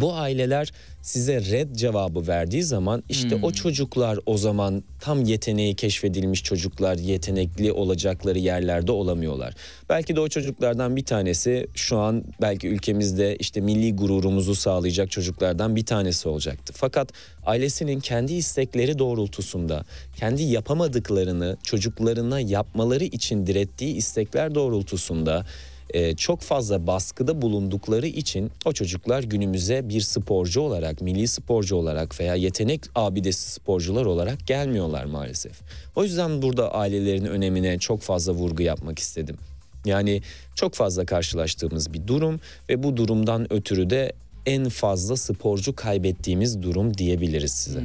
[0.00, 6.44] Bu aileler size red cevabı verdiği zaman işte o çocuklar o zaman tam yeteneği keşfedilmiş
[6.44, 9.54] çocuklar yetenekli olacakları yerlerde olamıyorlar.
[9.88, 15.76] Belki de o çocuklardan bir tanesi şu an belki ülkemizde işte milli gururumuzu sağlayacak çocuklardan
[15.76, 16.72] bir tanesi olacaktı.
[16.76, 17.12] Fakat
[17.46, 19.84] ailesinin kendi istekleri doğrultusunda
[20.16, 25.46] kendi yapamadıklarını çocuklarına yapmaları için direttiği istekler doğrultusunda
[25.94, 32.20] e, çok fazla baskıda bulundukları için o çocuklar günümüze bir sporcu olarak, milli sporcu olarak
[32.20, 35.52] veya yetenek abidesi sporcular olarak gelmiyorlar maalesef.
[35.96, 39.36] O yüzden burada ailelerin önemine çok fazla vurgu yapmak istedim.
[39.84, 40.22] Yani
[40.54, 44.12] çok fazla karşılaştığımız bir durum ve bu durumdan ötürü de
[44.46, 47.82] en fazla sporcu kaybettiğimiz durum diyebiliriz size.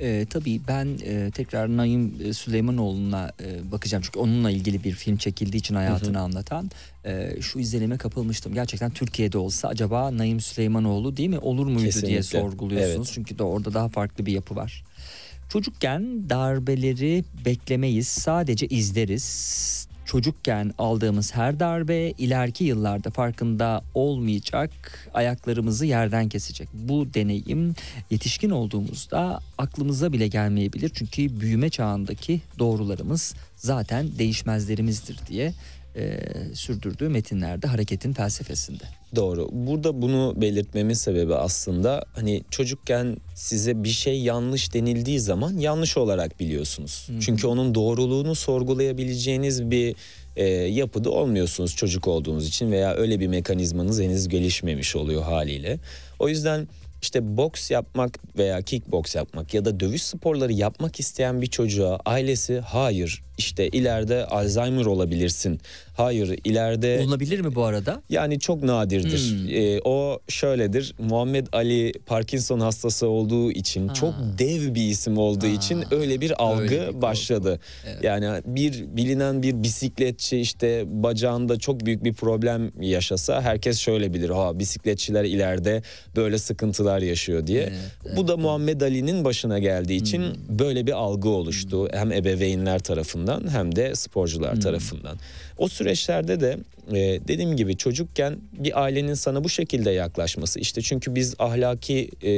[0.00, 4.02] Ee, tabii ben e, tekrar Naim e, Süleymanoğlu'na e, bakacağım.
[4.06, 6.70] Çünkü onunla ilgili bir film çekildiği için hayatını anlatan
[7.04, 8.54] e, şu izlenime kapılmıştım.
[8.54, 12.22] Gerçekten Türkiye'de olsa acaba Naim Süleymanoğlu değil mi olur muydu diye Kesinlikle.
[12.22, 13.06] sorguluyorsunuz.
[13.06, 13.12] Evet.
[13.14, 14.84] Çünkü de orada daha farklı bir yapı var.
[15.48, 19.89] Çocukken darbeleri beklemeyiz sadece izleriz.
[20.10, 24.70] Çocukken aldığımız her darbe ileriki yıllarda farkında olmayacak
[25.14, 26.68] ayaklarımızı yerden kesecek.
[26.72, 27.74] Bu deneyim
[28.10, 30.90] yetişkin olduğumuzda aklımıza bile gelmeyebilir.
[30.94, 35.52] Çünkü büyüme çağındaki doğrularımız zaten değişmezlerimizdir diye
[35.96, 36.20] e,
[36.54, 38.84] sürdürdüğü metinlerde hareketin felsefesinde.
[39.16, 39.48] Doğru.
[39.52, 46.40] Burada bunu belirtmemin sebebi aslında hani çocukken size bir şey yanlış denildiği zaman yanlış olarak
[46.40, 47.08] biliyorsunuz.
[47.20, 49.96] Çünkü onun doğruluğunu sorgulayabileceğiniz bir
[50.36, 55.78] e, yapıda olmuyorsunuz çocuk olduğunuz için veya öyle bir mekanizmanız henüz gelişmemiş oluyor haliyle.
[56.18, 56.68] O yüzden
[57.02, 62.60] işte boks yapmak veya kickboks yapmak ya da dövüş sporları yapmak isteyen bir çocuğa ailesi
[62.60, 65.60] hayır işte ileride Alzheimer olabilirsin.
[65.94, 68.02] Hayır ileride Olabilir mi bu arada?
[68.10, 69.30] yani çok nadirdir.
[69.30, 69.48] Hmm.
[69.48, 70.94] Ee, o şöyledir.
[70.98, 73.94] Muhammed Ali Parkinson hastası olduğu için Ha.
[73.94, 75.50] çok dev bir isim olduğu Ha.
[75.50, 77.60] için öyle bir algı Öyle bir başladı.
[77.86, 78.04] Evet.
[78.04, 84.30] Yani bir bilinen bir bisikletçi işte bacağında çok büyük bir problem yaşasa herkes şöyle bilir.
[84.30, 85.82] Ha bisikletçiler ileride
[86.16, 87.62] böyle sıkıntılar yaşıyor diye.
[87.62, 90.58] Evet, Bu da Muhammed Ali'nin başına geldiği için Hmm.
[90.58, 91.88] böyle bir algı oluştu.
[91.92, 94.60] Hem ebeveynler tarafından hem de sporcular Hmm.
[94.60, 95.16] tarafından.
[95.58, 101.14] O süreçlerde de e, dediğim gibi çocukken bir ailenin sana bu şekilde yaklaşması işte çünkü
[101.14, 102.32] biz ahlaki e,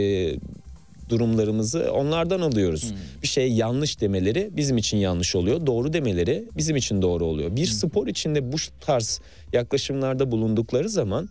[1.09, 2.91] durumlarımızı onlardan alıyoruz.
[2.91, 2.97] Hmm.
[3.23, 5.67] Bir şey yanlış demeleri bizim için yanlış oluyor.
[5.67, 7.57] Doğru demeleri bizim için doğru oluyor.
[7.57, 9.21] Bir spor içinde bu tarz
[9.53, 11.29] yaklaşımlarda bulundukları zaman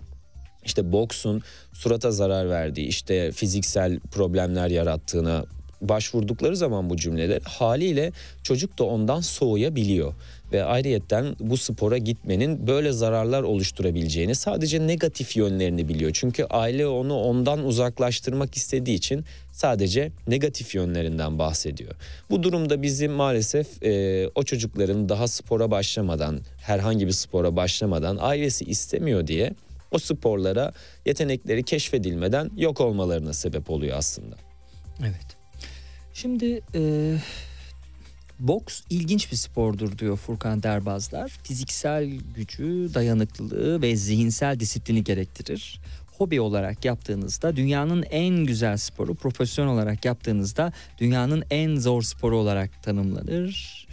[0.66, 1.42] işte boksun
[1.74, 5.46] surata zarar verdiği, işte fiziksel problemler yarattığına
[5.82, 8.12] başvurdukları zaman bu cümleler haliyle
[8.44, 10.14] çocuk da ondan soğuyabiliyor
[10.52, 16.12] ve ayrıyetten bu spora gitmenin böyle zararlar oluşturabileceğini sadece negatif yönlerini biliyor.
[16.14, 21.96] Çünkü aile onu ondan uzaklaştırmak istediği için sadece negatif yönlerinden bahsediyor.
[22.30, 28.66] Bu durumda bizi maalesef e, o çocukların daha spora başlamadan herhangi bir spora başlamadan ailesi
[28.66, 29.54] istemiyor diye
[29.92, 30.74] o sporlara
[31.06, 34.36] yetenekleri keşfedilmeden yok olmalarına sebep oluyor aslında.
[35.02, 35.38] Evet.
[36.14, 37.14] Şimdi e,
[38.42, 41.30] boks ilginç bir spordur diyor Furkan Derbazlar.
[41.44, 45.80] Fiziksel gücü, dayanıklılığı ve zihinsel disiplini gerektirir.
[46.18, 52.84] Hobi olarak yaptığınızda dünyanın en güzel sporu, profesyonel olarak yaptığınızda dünyanın en zor sporu olarak
[52.84, 53.88] tanımlanır.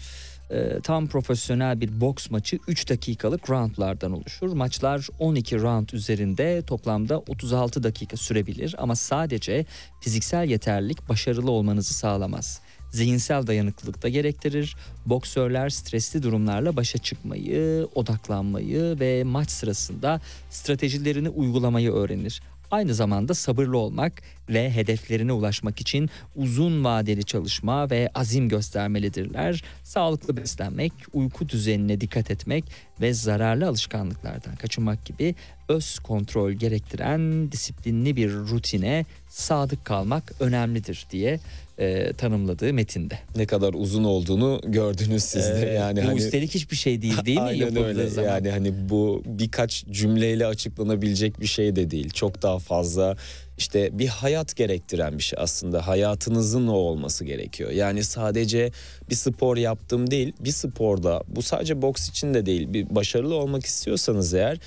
[0.50, 4.52] E, tam profesyonel bir boks maçı 3 dakikalık roundlardan oluşur.
[4.52, 9.66] Maçlar 12 round üzerinde toplamda 36 dakika sürebilir ama sadece
[10.00, 12.60] fiziksel yeterlilik başarılı olmanızı sağlamaz.
[12.90, 14.76] Zihinsel dayanıklılık da gerektirir.
[15.06, 20.20] Boksörler stresli durumlarla başa çıkmayı, odaklanmayı ve maç sırasında
[20.50, 22.40] stratejilerini uygulamayı öğrenir.
[22.70, 29.64] Aynı zamanda sabırlı olmak ve hedeflerine ulaşmak için uzun vadeli çalışma ve azim göstermelidirler.
[29.84, 32.64] Sağlıklı beslenmek, uyku düzenine dikkat etmek
[33.00, 35.34] ve zararlı alışkanlıklardan kaçınmak gibi
[35.68, 41.40] öz kontrol gerektiren disiplinli bir rutine sadık kalmak önemlidir diye
[41.78, 43.18] e, tanımladığı metinde.
[43.36, 45.70] Ne kadar uzun olduğunu gördünüz siz de.
[45.70, 47.44] Ee, yani bu hani üstelik hiçbir şey değil değil mi?
[47.44, 48.08] Aynen öyle.
[48.08, 48.28] zaman.
[48.28, 52.10] Yani hani bu birkaç cümleyle açıklanabilecek bir şey de değil.
[52.10, 53.16] Çok daha fazla
[53.58, 55.86] işte bir hayat gerektiren bir şey aslında.
[55.86, 57.70] Hayatınızın o olması gerekiyor.
[57.70, 58.72] Yani sadece
[59.10, 60.32] bir spor yaptım değil.
[60.40, 62.72] Bir sporda bu sadece boks için de değil.
[62.72, 64.58] Bir başarılı olmak istiyorsanız eğer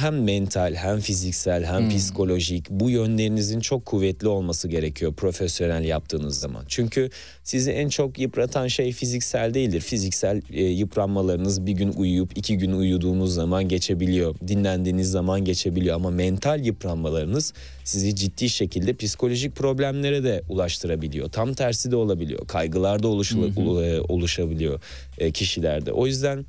[0.00, 1.88] hem mental hem fiziksel hem Hmm.
[1.88, 6.64] psikolojik bu yönlerinizin çok kuvvetli olması gerekiyor profesyonel yaptığınız zaman.
[6.68, 7.10] Çünkü
[7.44, 9.80] sizi en çok yıpratan şey fiziksel değildir.
[9.80, 14.34] Fiziksel e, yıpranmalarınız bir gün uyuyup iki gün uyuduğunuz zaman geçebiliyor.
[14.48, 17.52] Dinlendiğiniz zaman geçebiliyor ama mental yıpranmalarınız
[17.84, 21.28] sizi ciddi şekilde psikolojik problemlere de ulaştırabiliyor.
[21.30, 22.46] Tam tersi de olabiliyor.
[22.46, 24.80] Kaygılar da oluşula- e, oluşabiliyor
[25.18, 25.92] e, kişilerde.
[25.92, 26.44] O yüzden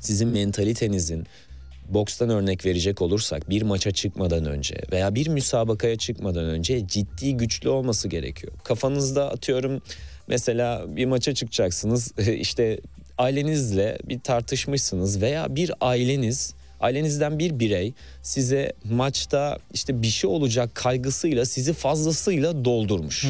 [0.00, 1.26] sizin mentalitenizin
[1.94, 7.68] bokstan örnek verecek olursak bir maça çıkmadan önce veya bir müsabakaya çıkmadan önce ciddi güçlü
[7.68, 8.52] olması gerekiyor.
[8.64, 9.82] Kafanızda atıyorum
[10.28, 12.80] mesela bir maça çıkacaksınız işte
[13.18, 20.74] ailenizle bir tartışmışsınız veya bir aileniz ailenizden bir birey size maçta işte bir şey olacak
[20.74, 23.24] kaygısıyla sizi fazlasıyla doldurmuş.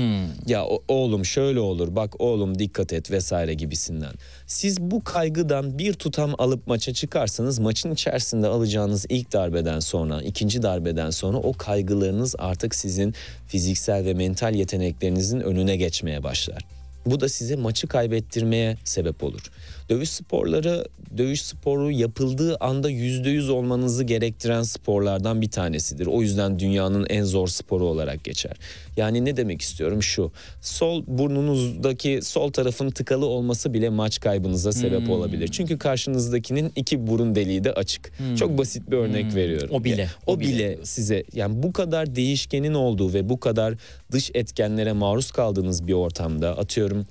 [0.46, 4.12] Ya o- oğlum şöyle olur bak oğlum dikkat et vesaire gibisinden.
[4.46, 10.62] Siz bu kaygıdan bir tutam alıp maça çıkarsanız maçın içerisinde alacağınız ilk darbeden sonra ikinci
[10.62, 13.14] darbeden sonra o kaygılarınız artık sizin
[13.48, 16.62] fiziksel ve mental yeteneklerinizin önüne geçmeye başlar.
[17.06, 19.50] Bu da size maçı kaybettirmeye sebep olur.
[19.88, 20.84] Dövüş sporları,
[21.18, 26.06] dövüş sporu yapıldığı anda yüzde yüz olmanızı gerektiren sporlardan bir tanesidir.
[26.06, 28.56] O yüzden dünyanın en zor sporu olarak geçer.
[28.96, 30.32] Yani ne demek istiyorum şu.
[30.60, 35.48] Sol burnunuzdaki sol tarafın tıkalı olması bile maç kaybınıza sebep olabilir.
[35.48, 38.12] Çünkü karşınızdakinin iki burun deliği de açık.
[38.38, 39.68] Çok basit bir örnek veriyorum.
[39.72, 40.48] O bile, Ya, o o bile.
[40.54, 43.74] bile size yani bu kadar değişkenin olduğu ve bu kadar
[44.12, 47.06] dış etkenlere maruz kaldığınız bir ortamda atıyorum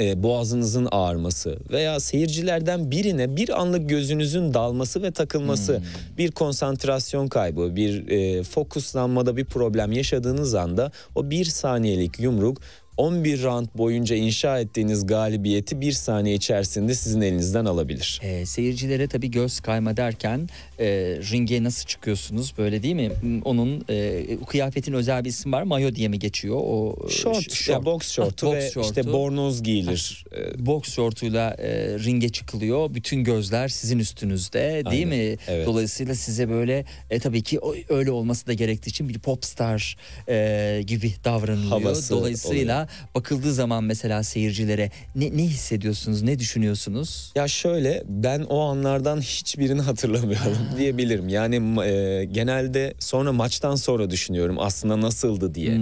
[0.00, 5.82] e, boğazınızın ağrıması veya seyircilerden birine bir anlık gözünüzün dalması ve takılması,
[6.18, 12.58] bir konsantrasyon kaybı, bir e, fokuslanmada bir problem yaşadığınız anda o bir saniyelik yumruk
[13.04, 18.20] 11 round boyunca inşa ettiğiniz galibiyeti bir saniye içerisinde sizin elinizden alabilir.
[18.22, 20.48] Ee, seyircilere tabii göz kayma derken
[20.80, 20.86] e,
[21.32, 23.10] ringe nasıl çıkıyorsunuz böyle değil mi?
[23.44, 25.62] Onun e, kıyafetin özel bir isim var.
[25.62, 26.56] Mayo diye mi geçiyor?
[26.62, 28.88] O e, Short, ş- ya boks şortu Ah, ve boks şortu.
[28.88, 30.24] işte bornoz giyilir.
[30.36, 32.94] E, boks şortuyla e, ringe çıkılıyor.
[32.94, 35.36] Bütün gözler sizin üstünüzde değil Aynen, mi?
[35.48, 35.66] evet.
[35.66, 39.96] Dolayısıyla size böyle e, tabii ki öyle olması da gerektiği için bir popstar
[40.28, 41.70] e, gibi davranılıyor.
[41.70, 47.32] Havası Dolayısıyla bakıldığı zaman mesela seyircilere ne, ne hissediyorsunuz, ne düşünüyorsunuz?
[47.34, 51.28] Ya şöyle ben o anlardan hiçbirini hatırlamıyorum diyebilirim.
[51.28, 55.80] Yani e, genelde sonra maçtan sonra düşünüyorum aslında nasıldı diye.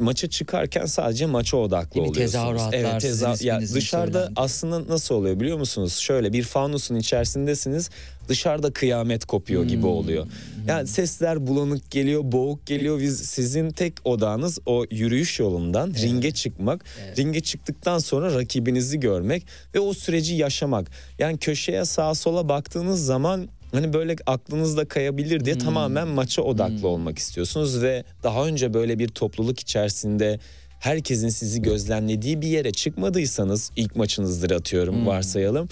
[0.00, 2.32] Maça çıkarken sadece maça odaklı Değil oluyorsunuz.
[2.32, 4.34] Tezahüratlar, sizin ya isminizin dışarıda söylendiği.
[4.44, 5.96] aslında nasıl oluyor biliyor musunuz?
[5.98, 7.90] Şöyle bir fanusun içerisindesiniz.
[8.28, 9.88] Dışarıda kıyamet kopuyor gibi Hmm.
[9.88, 10.26] oluyor.
[10.66, 13.00] Yani sesler bulanık geliyor, boğuk geliyor.
[13.00, 16.84] Biz sizin tek odağınız o yürüyüş yolundan ringe çıkmak.
[17.18, 20.90] Ringe çıktıktan sonra rakibinizi görmek ve o süreci yaşamak.
[21.18, 27.18] Yani köşeye sağa sola baktığınız zaman hani böyle aklınızda kayabilir diye tamamen maça odaklı olmak
[27.18, 30.38] istiyorsunuz ve daha önce böyle bir topluluk içerisinde
[30.80, 35.68] herkesin sizi gözlemlediği bir yere çıkmadıysanız ilk maçınızdır atıyorum varsayalım.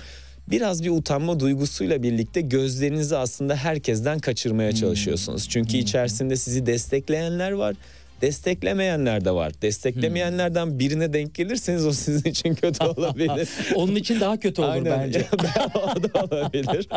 [0.50, 5.48] Biraz bir utanma duygusuyla birlikte gözlerinizi aslında herkesten kaçırmaya çalışıyorsunuz.
[5.48, 7.76] Çünkü içerisinde sizi destekleyenler var.
[8.22, 9.52] Desteklemeyenler de var.
[9.62, 13.48] Desteklemeyenlerden birine denk gelirseniz o sizin için kötü olabilir.
[13.74, 15.00] Onun için daha kötü olur Aynen.
[15.00, 15.26] bence.
[15.74, 16.88] o da olabilir.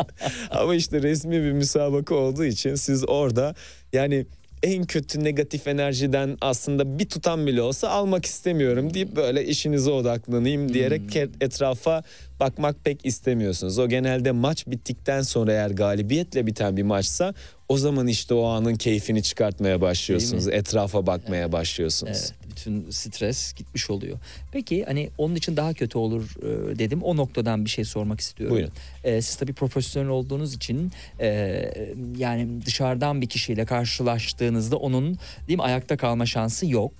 [0.50, 3.54] Ama işte resmi bir müsabaka olduğu için siz orada
[3.92, 4.26] yani
[4.62, 10.74] en kötü negatif enerjiden aslında bir tutam bile olsa almak istemiyorum deyip böyle işinize odaklanayım
[10.74, 12.02] diyerek etrafa
[12.40, 13.78] bakmak pek istemiyorsunuz.
[13.78, 17.34] O genelde maç bittikten sonra eğer galibiyetle biten bir maçsa
[17.68, 20.48] o zaman işte o anın keyfini çıkartmaya başlıyorsunuz.
[20.48, 22.18] Etrafa bakmaya başlıyorsunuz.
[22.20, 24.18] Evet, bütün stres gitmiş oluyor.
[24.52, 27.02] Peki hani onun için daha kötü olur e, dedim.
[27.02, 28.56] O noktadan bir şey sormak istiyorum.
[28.56, 28.72] Buyurun.
[29.04, 31.28] E, siz tabii profesyonel olduğunuz için e,
[32.16, 35.18] yani dışarıdan bir kişiyle karşılaştığınızda onun
[35.48, 36.92] değil mi ayakta kalma şansı yok.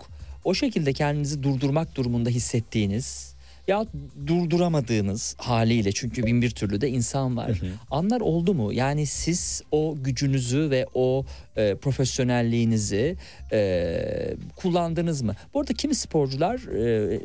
[0.45, 3.32] O şekilde kendinizi durdurmak durumunda hissettiğiniz
[3.69, 3.87] ya
[4.27, 7.61] durduramadığınız haliyle çünkü bin bir türlü de insan var.
[7.91, 8.73] Anlar oldu mu?
[8.73, 11.25] Yani siz o gücünüzü ve o
[11.57, 13.17] e, profesyonelliğinizi
[13.53, 15.35] e, kullandınız mı?
[15.55, 17.21] Bu arada kimi sporcular e,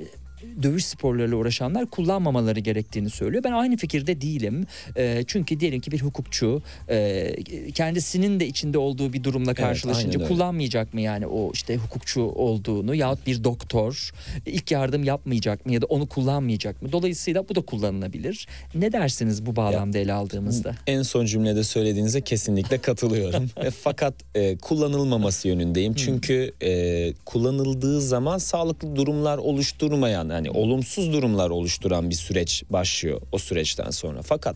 [0.63, 3.43] dövüş sporlarıyla uğraşanlar kullanmamaları gerektiğini söylüyor.
[3.43, 4.65] Ben aynı fikirde değilim.
[4.97, 7.33] E, çünkü diyelim ki bir hukukçu e,
[7.73, 10.27] kendisinin de içinde olduğu bir durumla karşılaşınca öyle.
[10.29, 14.11] kullanmayacak mı yani o işte hukukçu olduğunu yahut bir doktor
[14.45, 16.91] ilk yardım yapmayacak mı ya da onu kullanmayacak mı?
[16.91, 18.47] Dolayısıyla bu da kullanılabilir.
[18.75, 20.75] Ne dersiniz bu bağlamda ele aldığımızda?
[20.87, 23.49] En son cümlede söylediğinize kesinlikle katılıyorum.
[23.57, 25.93] E, Fakat e, kullanılmaması yönündeyim.
[25.93, 33.37] Çünkü e, kullanıldığı zaman sağlıklı durumlar oluşturmayan, yani olumsuz durumlar oluşturan bir süreç başlıyor o
[33.37, 34.21] süreçten sonra.
[34.21, 34.55] Fakat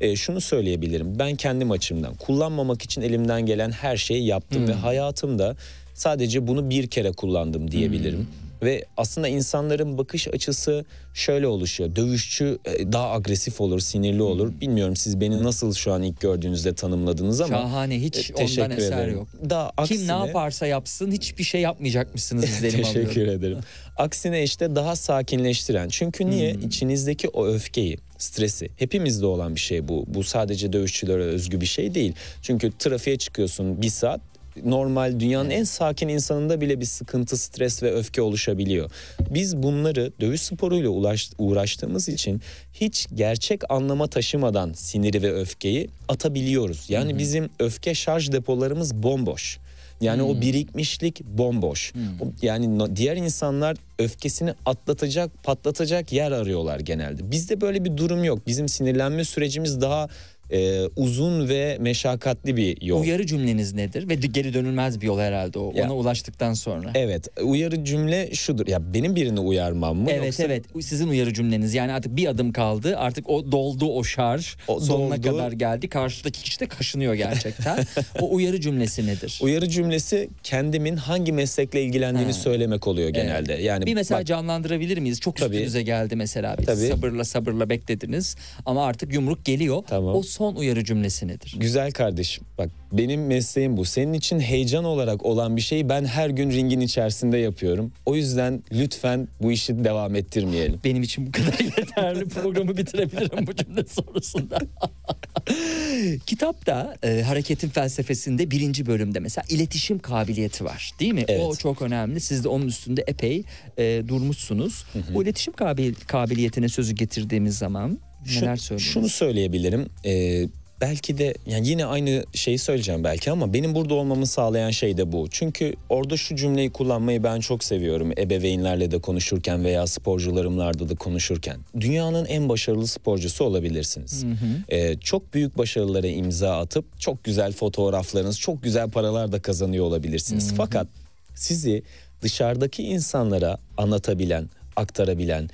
[0.00, 1.18] e, şunu söyleyebilirim.
[1.18, 5.56] Ben kendim açımdan kullanmamak için elimden gelen her şeyi yaptım ve hayatımda
[5.94, 8.28] sadece bunu bir kere kullandım diyebilirim.
[8.62, 10.84] Ve aslında insanların bakış açısı
[11.14, 11.96] şöyle oluşuyor.
[11.96, 14.60] Dövüşçü e, daha agresif olur, sinirli olur.
[14.60, 19.08] Bilmiyorum siz beni nasıl şu an ilk gördüğünüzde tanımladınız ama Şahane hiç e, ondan eser
[19.08, 19.28] yok.
[19.50, 23.32] Daha Kim aksine, ne yaparsa yapsın hiçbir şey yapmayacakmışsınız izlenim Teşekkür alıyorum.
[23.32, 23.58] ederim.
[23.96, 25.88] Aksine işte daha sakinleştiren.
[25.88, 26.54] Çünkü niye?
[26.54, 30.04] İçinizdeki o öfkeyi, stresi hepimizde olan bir şey bu.
[30.08, 32.12] Bu sadece dövüşçülere özgü bir şey değil.
[32.42, 34.20] Çünkü trafiğe çıkıyorsun bir saat
[34.64, 38.90] normal dünyanın en sakin insanında bile bir sıkıntı, stres ve öfke oluşabiliyor.
[39.30, 42.40] Biz bunları dövüş sporuyla ulaş- uğraştığımız için
[42.72, 46.90] hiç gerçek anlama taşımadan siniri ve öfkeyi atabiliyoruz.
[46.90, 49.58] Yani bizim öfke şarj depolarımız bomboş.
[50.00, 51.92] Yani o birikmişlik bomboş.
[52.20, 57.30] O- Yani diğer insanlar öfkesini atlatacak, patlatacak yer arıyorlar genelde.
[57.30, 58.46] Bizde böyle bir durum yok.
[58.46, 60.08] Bizim sinirlenme sürecimiz daha
[60.52, 63.00] e, uzun ve meşakkatli bir yol.
[63.00, 64.08] Uyarı cümleniz nedir?
[64.08, 65.72] Ve geri dönülmez bir yol herhalde o.
[65.74, 66.90] Ya- Ona ulaştıktan sonra.
[66.94, 68.66] Evet, uyarı cümle şudur.
[68.66, 72.52] Ya benim birini uyarmam mı Evet yoksa evet sizin uyarı cümleniz yani artık bir adım
[72.52, 75.36] kaldı artık o doldu o şarj O sonuna doldu.
[75.36, 77.78] kadar geldi karşıdaki kişi de kaşınıyor gerçekten
[78.20, 79.38] o uyarı cümlesi nedir?
[79.42, 82.38] uyarı cümlesi kendimin hangi meslekle ilgilendiğini Ha.
[82.38, 83.52] söylemek oluyor genelde.
[83.52, 85.20] Yani bir mesela bak, canlandırabilir miyiz?
[85.20, 85.54] Çok Tabii.
[85.54, 86.58] üstünüze geldi mesela.
[86.58, 86.86] Bir Tabii.
[86.88, 88.36] Sabırla sabırla beklediniz
[88.66, 89.82] ama artık yumruk geliyor.
[89.86, 90.14] Tamam.
[90.14, 91.54] O son uyarı cümlesi nedir?
[91.60, 93.84] Güzel kardeşim bak benim mesleğim bu.
[93.84, 97.92] Senin için heyecan olarak olan bir şeyi ben her gün ringin içerisinde yapıyorum.
[98.06, 100.80] O yüzden lütfen bu işi devam ettirmeyelim.
[100.84, 104.58] Benim için bu kadar yeterli programı bitirebilirim bu cümle sonrasında.
[106.26, 111.24] Kitapta e, hareketin felsefesinde birinci bölümde mesela iletişim kabiliyeti var değil mi?
[111.28, 111.40] Evet.
[111.44, 112.20] O çok önemli.
[112.20, 113.42] Siz de onun üstünde epey
[113.78, 114.84] e, durmuşsunuz.
[115.14, 118.92] Bu iletişim kabil- kabiliyetine sözü getirdiğimiz zaman Şu- neler söylüyorsunuz?
[118.92, 119.86] Şunu söyleyebilirim.
[120.04, 120.48] Ee,
[120.80, 125.12] belki de yani yine aynı şeyi söyleyeceğim belki ama benim burada olmamı sağlayan şey de
[125.12, 125.26] bu.
[125.30, 128.12] Çünkü orada şu cümleyi kullanmayı ben çok seviyorum.
[128.18, 131.56] Ebeveynlerle de konuşurken veya sporcularımlarla da konuşurken.
[131.80, 134.24] Dünyanın en başarılı sporcusu olabilirsiniz.
[134.68, 140.52] Ee, çok büyük başarılara imza atıp çok güzel fotoğraflarınız, çok güzel paralar da kazanıyor olabilirsiniz.
[140.56, 140.86] Fakat
[141.34, 141.82] sizi
[142.22, 145.50] dışarıdaki insanlara anlatabilen, aktarabilen,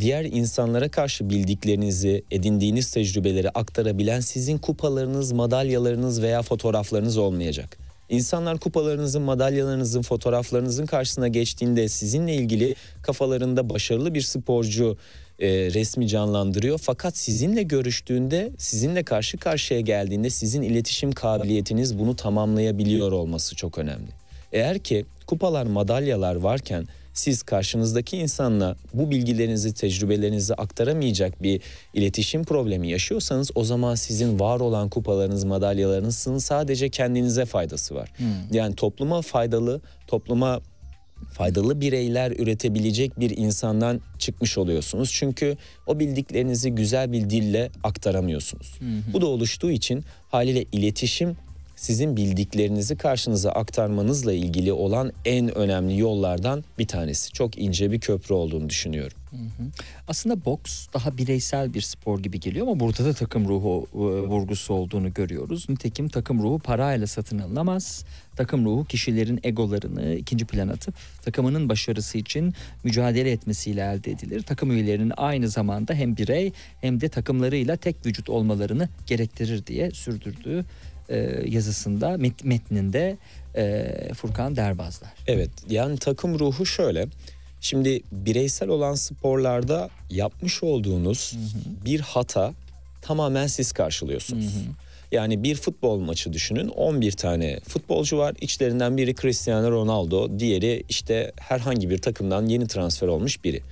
[0.00, 7.78] diğer insanlara karşı bildiklerinizi, edindiğiniz tecrübeleri aktarabilen sizin kupalarınız, madalyalarınız veya fotoğraflarınız olmayacak.
[8.08, 14.96] İnsanlar kupalarınızın, madalyalarınızın, fotoğraflarınızın karşısına geçtiğinde sizinle ilgili kafalarında başarılı bir sporcu
[15.38, 16.78] e, resmi canlandırıyor.
[16.78, 24.08] Fakat sizinle görüştüğünde, sizinle karşı karşıya geldiğinde sizin iletişim kabiliyetiniz bunu tamamlayabiliyor olması çok önemli.
[24.52, 26.86] Eğer ki kupalar, madalyalar varken
[27.18, 31.60] siz karşınızdaki insanla bu bilgilerinizi, tecrübelerinizi aktaramayacak bir
[31.94, 38.12] iletişim problemi yaşıyorsanız o zaman sizin var olan kupalarınız, madalyalarınızın sadece kendinize faydası var.
[38.52, 40.60] Yani topluma faydalı, topluma
[41.32, 45.10] faydalı bireyler üretebilecek bir insandan çıkmış oluyorsunuz.
[45.12, 45.56] Çünkü
[45.86, 48.78] o bildiklerinizi güzel bir dille aktaramıyorsunuz.
[49.12, 51.36] Bu da oluştuğu için haliyle iletişim
[51.78, 57.32] sizin bildiklerinizi karşınıza aktarmanızla ilgili olan en önemli yollardan bir tanesi.
[57.32, 59.18] Çok ince bir köprü olduğunu düşünüyorum.
[60.08, 63.98] Aslında boks daha bireysel bir spor gibi geliyor ama burada da takım ruhu e,
[64.28, 65.68] vurgusu olduğunu görüyoruz.
[65.68, 68.04] Nitekim takım ruhu parayla satın alınamaz.
[68.36, 72.54] Takım ruhu kişilerin egolarını ikinci plan atıp takımının başarısı için
[72.84, 74.42] mücadele etmesiyle elde edilir.
[74.42, 80.64] Takım üyelerinin aynı zamanda hem birey hem de takımlarıyla tek vücut olmalarını gerektirir diye sürdürdüğü
[81.08, 83.16] e, yazısında met, metninde
[83.56, 85.10] e, Furkan Derbazlar.
[85.26, 87.06] Evet yani takım ruhu şöyle.
[87.60, 91.36] Şimdi bireysel olan sporlarda yapmış olduğunuz
[91.84, 92.52] bir hata
[93.02, 94.54] tamamen siz karşılıyorsunuz.
[95.12, 98.34] Yani bir futbol maçı düşünün 11 tane futbolcu var.
[98.40, 103.62] İçlerinden biri Cristiano Ronaldo, diğeri işte herhangi bir takımdan yeni transfer olmuş biri.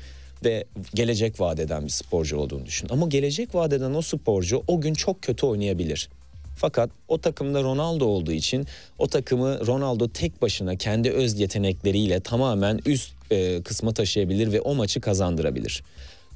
[0.44, 0.64] Ve
[0.94, 2.88] gelecek vadeden bir sporcu olduğunu düşün.
[2.90, 6.08] Ama gelecek vadeden o sporcu o gün çok kötü oynayabilir.
[6.56, 8.66] Fakat o takımda Ronaldo olduğu için
[8.98, 14.74] o takımı Ronaldo tek başına kendi öz yetenekleriyle tamamen üst e, kısma taşıyabilir ve o
[14.74, 15.82] maçı kazandırabilir.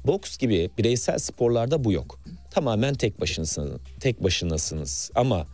[0.05, 2.19] Boks gibi bireysel sporlarda bu yok.
[2.51, 3.81] Tamamen tek başınasınız.
[3.99, 5.11] Tek başınasınız.
[5.15, 5.47] Ama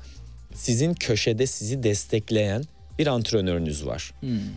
[0.53, 2.63] sizin köşede sizi destekleyen
[2.99, 4.13] bir antrenörünüz var.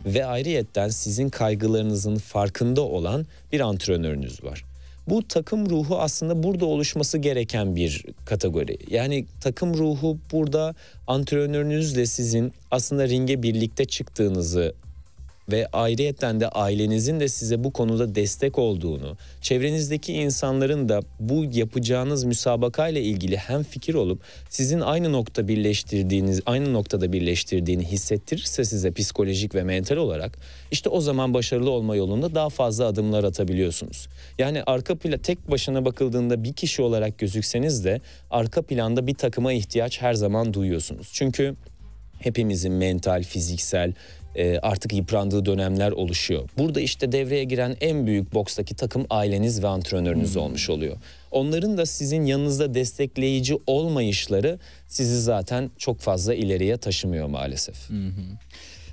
[0.07, 4.65] Ve ayrıyetten sizin kaygılarınızın farkında olan bir antrenörünüz var.
[5.11, 8.79] Bu takım ruhu aslında burada oluşması gereken bir kategori.
[8.89, 10.75] Yani takım ruhu burada
[11.07, 14.75] antrenörünüzle sizin aslında ringe birlikte çıktığınızı
[15.53, 22.25] ve ayrıyetten de ailenizin de size bu konuda destek olduğunu, çevrenizdeki insanların da bu yapacağınız
[22.25, 28.93] müsabaka ile ilgili hem fikir olup sizin aynı nokta birleştirdiğiniz, aynı noktada birleştirdiğini hissettirirse size
[28.93, 30.39] psikolojik ve mental olarak
[30.71, 34.09] işte o zaman başarılı olma yolunda daha fazla adımlar atabiliyorsunuz.
[34.39, 39.53] Yani arka plan tek başına bakıldığında bir kişi olarak gözükseniz de arka planda bir takıma
[39.53, 41.11] ihtiyaç her zaman duyuyorsunuz.
[41.13, 41.57] Çünkü
[42.19, 43.93] hepimizin mental, fiziksel
[44.37, 46.49] e, artık yıprandığı dönemler oluşuyor.
[46.59, 50.97] Burada işte devreye giren en büyük bokstaki takım aileniz ve antrenörünüz olmuş oluyor.
[51.31, 54.59] Onların da sizin yanınızda destekleyici olmayışları
[54.89, 57.91] sizi zaten çok fazla ileriye taşımıyor maalesef.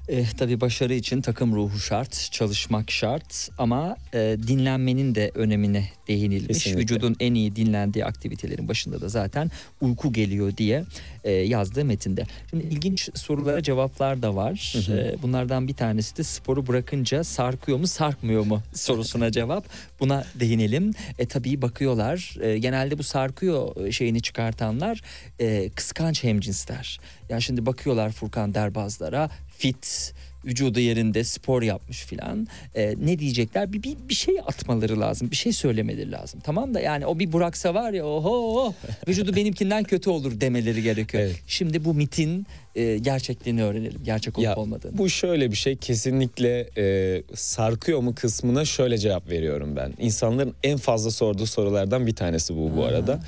[0.07, 6.47] E, tabii başarı için takım ruhu şart, çalışmak şart ama e, dinlenmenin de önemine değinilmiş.
[6.47, 6.81] Kesinlikle.
[6.81, 9.51] Vücudun en iyi dinlendiği aktivitelerin başında da zaten
[9.81, 10.83] uyku geliyor diye
[11.23, 12.23] e, yazdığı metinde.
[12.49, 14.75] Şimdi ilginç sorulara cevaplar da var.
[14.89, 19.65] E, bunlardan bir tanesi de sporu bırakınca sarkıyor mu sarkmıyor mu sorusuna cevap.
[19.99, 20.93] Buna değinelim.
[21.19, 22.37] E, tabii bakıyorlar.
[22.41, 25.01] E, genelde bu sarkıyor şeyini çıkartanlar
[25.39, 26.99] e, kıskanç hemcinsler.
[27.29, 30.13] Ya şimdi bakıyorlar Furkan Derbazlara fit
[30.45, 35.35] vücudu yerinde spor yapmış filan Ee, ne diyecekler bir, bir bir şey atmaları lazım bir
[35.35, 38.73] şey söylemeleri lazım tamam da yani o bir Buraksa var ya oho
[39.07, 41.23] vücudu benimkinden kötü olur demeleri gerekiyor.
[41.23, 41.35] Evet.
[41.47, 44.97] Şimdi bu mitin e, gerçekliğini öğrenelim gerçek olup Ya, olmadığını.
[44.97, 49.93] Bu şöyle bir şey kesinlikle e, sarkıyor mu kısmına şöyle cevap veriyorum ben.
[49.99, 53.19] İnsanların en fazla sorduğu sorulardan bir tanesi bu bu arada.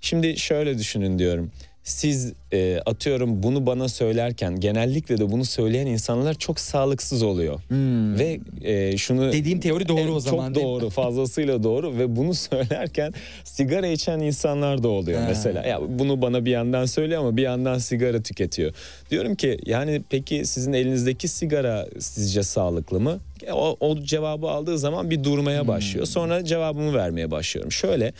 [0.00, 1.50] Şimdi şöyle düşünün diyorum.
[1.88, 7.60] Siz e, atıyorum bunu bana söylerken genellikle de bunu söyleyen insanlar çok sağlıksız oluyor.
[8.18, 9.32] Ve e, şunu Hmm.
[9.32, 13.12] Dediğim teori doğru Evet, o zaman Çok doğru fazlasıyla doğru ve bunu söylerken
[13.44, 15.26] sigara içen insanlar da oluyor Ha.
[15.28, 15.66] mesela.
[15.66, 18.72] Ya bunu bana bir yandan söylüyor ama bir yandan sigara tüketiyor.
[19.10, 23.18] Diyorum ki yani peki sizin elinizdeki sigara sizce sağlıklı mı?
[23.52, 25.68] O, o cevabı aldığı zaman bir durmaya Hmm.
[25.68, 26.06] başlıyor.
[26.06, 27.72] Sonra cevabımı vermeye başlıyorum.
[27.72, 28.12] Şöyle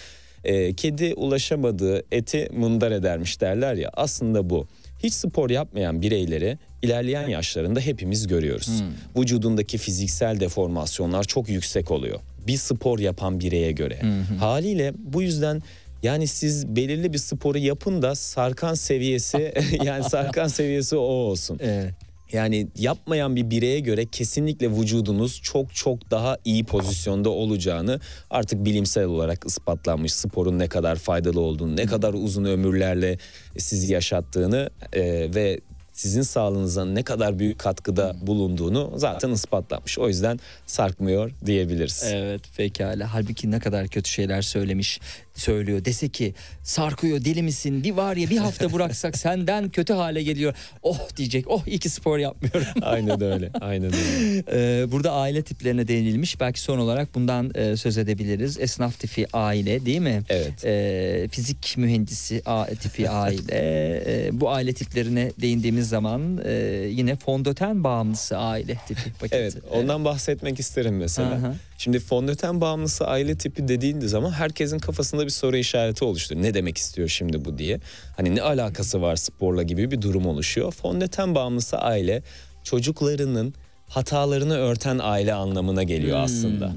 [0.45, 4.67] e, kedi ulaşamadığı eti mındar edermiş derler ya aslında bu.
[5.03, 8.83] Hiç spor yapmayan bireyleri ilerleyen yaşlarında hepimiz görüyoruz.
[9.17, 12.21] Vücudundaki fiziksel deformasyonlar çok yüksek oluyor.
[12.47, 14.01] Bir spor yapan bireye göre.
[14.41, 15.63] Haliyle bu yüzden
[16.03, 21.59] yani siz belirli bir sporu yapın da sarkan seviyesi yani sarkan seviyesi o olsun.
[21.63, 21.95] Evet.
[22.33, 28.01] Yani yapmayan bir bireye göre kesinlikle vücudunuz çok çok daha iyi pozisyonda olacağını
[28.31, 33.19] artık bilimsel olarak ispatlanmış sporun ne kadar faydalı olduğunu, ne kadar uzun ömürlerle
[33.59, 35.61] sizi yaşattığını e, ve
[35.99, 39.99] sizin sağlığınıza ne kadar büyük katkıda bulunduğunu zaten ispatlanmış.
[39.99, 42.05] O yüzden sarkmıyor diyebiliriz.
[42.07, 43.15] Evet pekala.
[43.15, 45.01] Halbuki ne kadar kötü şeyler söylemiş.
[45.41, 45.85] Söylüyor.
[45.85, 50.55] Dese ki sarkıyor deli misin bir var ya bir hafta bıraksak senden kötü hale geliyor.
[50.83, 52.69] Oh diyecek oh iyi ki spor yapmıyorum.
[52.83, 53.51] Aynen öyle.
[53.61, 53.99] Aynen öyle.
[54.53, 56.41] Ee, burada aile tiplerine değinilmiş.
[56.41, 58.59] Belki son olarak bundan e, söz edebiliriz.
[58.61, 60.23] Esnaf tipi aile değil mi?
[60.29, 60.65] Evet.
[60.65, 63.43] Ee, fizik mühendisi a- tipi aile.
[63.53, 66.53] Ee, bu aile tiplerine değindiğimiz zaman e,
[66.91, 69.37] yine fondöten bağımlısı aile tipi paketi.
[69.37, 71.29] Evet ondan bahsetmek isterim mesela.
[71.35, 71.55] Aha.
[71.79, 76.43] Şimdi fondöten bağımlısı aile tipi dediğinde zaman herkesin kafasında bir soru işareti oluştu.
[76.43, 77.81] Ne demek istiyor şimdi bu diye.
[78.17, 80.73] Hani ne alakası var sporla gibi bir durum oluşuyor.
[80.73, 82.23] Fondöten bağımlısı aile
[82.65, 83.55] çocuklarının
[83.87, 86.25] hatalarını örten aile anlamına geliyor Hmm.
[86.25, 86.73] aslında.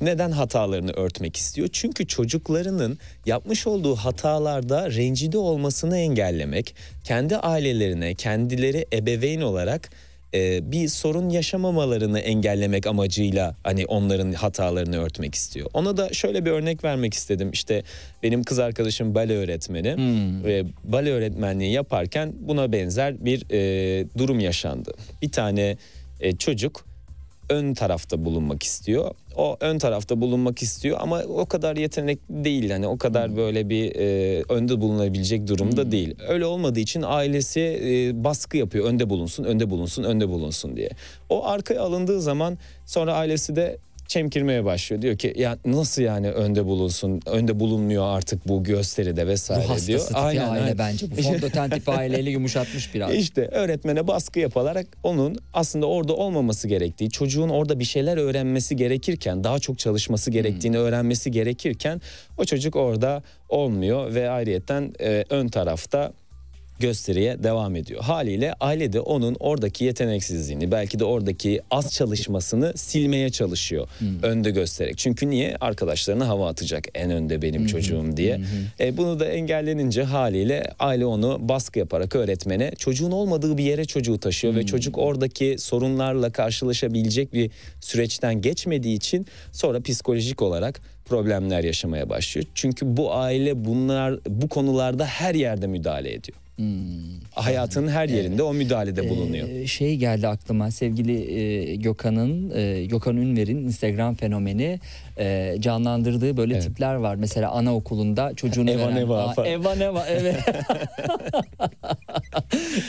[0.00, 1.68] Neden hatalarını örtmek istiyor?
[1.72, 6.74] Çünkü çocuklarının yapmış olduğu hatalarda rencide olmasını engellemek,
[7.04, 9.90] kendi ailelerine, kendileri ebeveyn olarak
[10.34, 15.70] e, bir sorun yaşamamalarını engellemek amacıyla hani onların hatalarını örtmek istiyor.
[15.74, 17.50] Ona da şöyle bir örnek vermek istedim.
[17.52, 17.82] İşte
[18.22, 20.44] benim kız arkadaşım bale öğretmeni Hmm.
[20.44, 24.92] ve bale öğretmenliği yaparken buna benzer bir e, durum yaşandı.
[25.22, 25.76] Bir tane
[26.20, 26.89] e, çocuk
[27.50, 29.10] ön tarafta bulunmak istiyor.
[29.36, 32.70] O ön tarafta bulunmak istiyor ama o kadar yetenekli değil.
[32.70, 36.14] Hani o kadar böyle bir e, önde bulunabilecek durumda değil.
[36.28, 38.84] Öyle olmadığı için ailesi e, baskı yapıyor.
[38.84, 40.90] Önde bulunsun, önde bulunsun, önde bulunsun diye.
[41.28, 43.78] O arkaya alındığı zaman sonra ailesi de
[44.10, 45.02] çemkirmeye başlıyor.
[45.02, 47.20] Diyor ki ya nasıl yani önde bulunsun?
[47.26, 50.00] Önde bulunmuyor artık bu gösteride vesaire Bu diyor.
[50.00, 51.06] tipi aile bence.
[51.10, 53.14] Bu fondöten tipi aileyle yumuşatmış biraz.
[53.14, 59.44] İşte öğretmene baskı yapılarak onun aslında orada olmaması gerektiği, çocuğun orada bir şeyler öğrenmesi gerekirken,
[59.44, 62.00] daha çok çalışması gerektiğini öğrenmesi gerekirken
[62.38, 66.12] o çocuk orada olmuyor ve ayrıyetten e, ön tarafta
[66.80, 68.02] gösteriye devam ediyor.
[68.02, 73.88] Haliyle aile de onun oradaki yeteneksizliğini belki de oradaki az çalışmasını silmeye çalışıyor
[74.22, 74.98] önde göstererek.
[74.98, 75.56] Çünkü niye?
[75.60, 78.40] Arkadaşlarına hava atacak en önde benim çocuğum diye.
[78.80, 84.18] E, bunu da engellenince haliyle aile onu baskı yaparak öğretmene çocuğun olmadığı bir yere çocuğu
[84.18, 87.50] taşıyor ve çocuk oradaki sorunlarla karşılaşabilecek bir
[87.80, 92.46] süreçten geçmediği için sonra psikolojik olarak problemler yaşamaya başlıyor.
[92.54, 96.38] Çünkü bu aile bunlar bu konularda her yerde müdahale ediyor.
[97.34, 99.48] Hayatın her yerinde o müdahalede bulunuyor.
[99.48, 104.80] Ee, şey geldi aklıma sevgili e, Gökhan'ın e, Gökhan Ünver'in Instagram fenomeni
[105.18, 106.62] e, canlandırdığı böyle Evet.
[106.64, 107.14] tipler var.
[107.14, 109.48] Mesela anaokulunda çocuğunu Eva veren- Neva Aa, falan.
[109.50, 110.36] Eva Neva evet.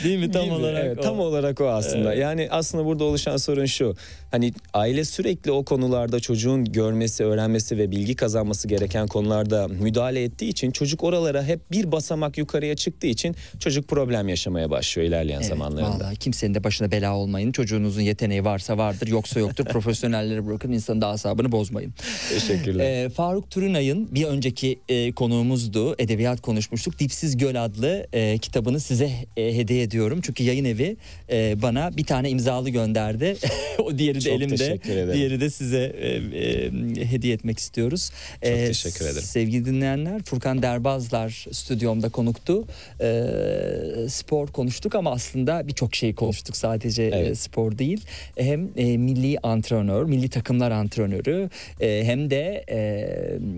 [0.04, 1.00] Değil mi tam Gibi, olarak evet, o.
[1.02, 2.14] tam olarak o aslında.
[2.14, 3.94] Yani aslında burada oluşan sorun şu.
[4.30, 10.48] Hani aile sürekli o konularda çocuğun görmesi, öğrenmesi ve bilgi kazanması gereken konularda müdahale ettiği
[10.48, 15.48] için çocuk oralara hep bir basamak yukarıya çıktığı için çocuk problem yaşamaya başlıyor ilerleyen Evet,
[15.48, 15.90] zamanlarında.
[15.90, 17.52] vallahi kimsenin de başına bela olmayın.
[17.52, 19.64] Çocuğunuzun yeteneği varsa vardır, yoksa yoktur.
[19.72, 21.94] Profesyonellere bırakın, insanın da asabını bozmayın.
[22.30, 22.84] Teşekkürler.
[22.84, 25.94] Ee, Faruk Turunay'ın bir önceki e, konuğumuzdu.
[25.98, 26.98] Edebiyat konuşmuştuk.
[26.98, 30.20] Dipsiz Göl adlı e, kitabını size e, hediye ediyorum.
[30.22, 30.96] Çünkü yayın evi
[31.30, 33.36] e, bana bir tane imzalı gönderdi.
[33.78, 34.56] o diğeri de Çok elimde.
[34.56, 35.14] teşekkür ederim.
[35.14, 36.70] Diğeri de size e, e,
[37.10, 38.10] hediye etmek istiyoruz.
[38.32, 39.22] Çok teşekkür ederim.
[39.22, 42.64] Sevgili dinleyenler Furkan Derbazlar stüdyomda konuktu.
[43.52, 46.56] Ee, spor konuştuk ama aslında birçok şey konuştuk.
[46.56, 47.30] Sadece Evet.
[47.30, 48.04] e, spor değil.
[48.36, 51.50] Hem e, milli antrenör, milli takımlar antrenörü
[51.80, 52.78] e, hem de e,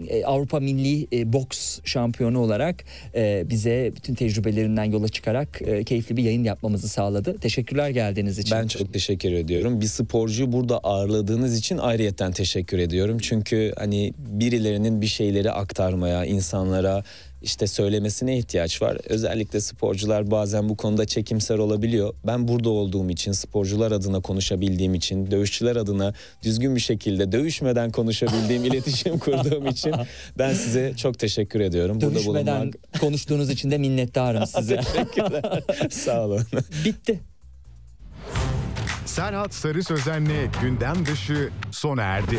[0.09, 2.85] e, Avrupa Milli e, Boks şampiyonu olarak
[3.15, 7.39] e, bize bütün tecrübelerinden yola çıkarak e, keyifli bir yayın yapmamızı sağladı.
[7.39, 8.59] Teşekkürler geldiğiniz için.
[8.59, 9.81] Ben çok teşekkür ediyorum.
[9.81, 13.19] Bir sporcuyu burada ağırladığınız için ayrıyetten teşekkür ediyorum.
[13.19, 17.05] Çünkü hani birilerinin bir şeyleri aktarmaya, insanlara
[17.45, 18.99] işte söylemesine ihtiyaç var.
[19.09, 22.15] Özellikle sporcular bazen bu konuda çekimser olabiliyor.
[22.27, 28.65] Ben burada olduğum için, sporcular adına konuşabildiğim için, dövüşçüler adına düzgün bir şekilde dövüşmeden konuşabildiğim,
[28.71, 29.95] iletişim kurduğum için
[30.39, 32.01] ben size çok teşekkür ediyorum.
[32.01, 34.77] Burada Dövüşmeden bulunmak konuştuğunuz için de minnettarım size.
[34.77, 35.63] teşekkürler.
[35.91, 36.43] Sağ olun.
[36.85, 37.21] Bitti.
[39.07, 42.39] Serhat Sarı Sözen'le gündem dışı sona erdi.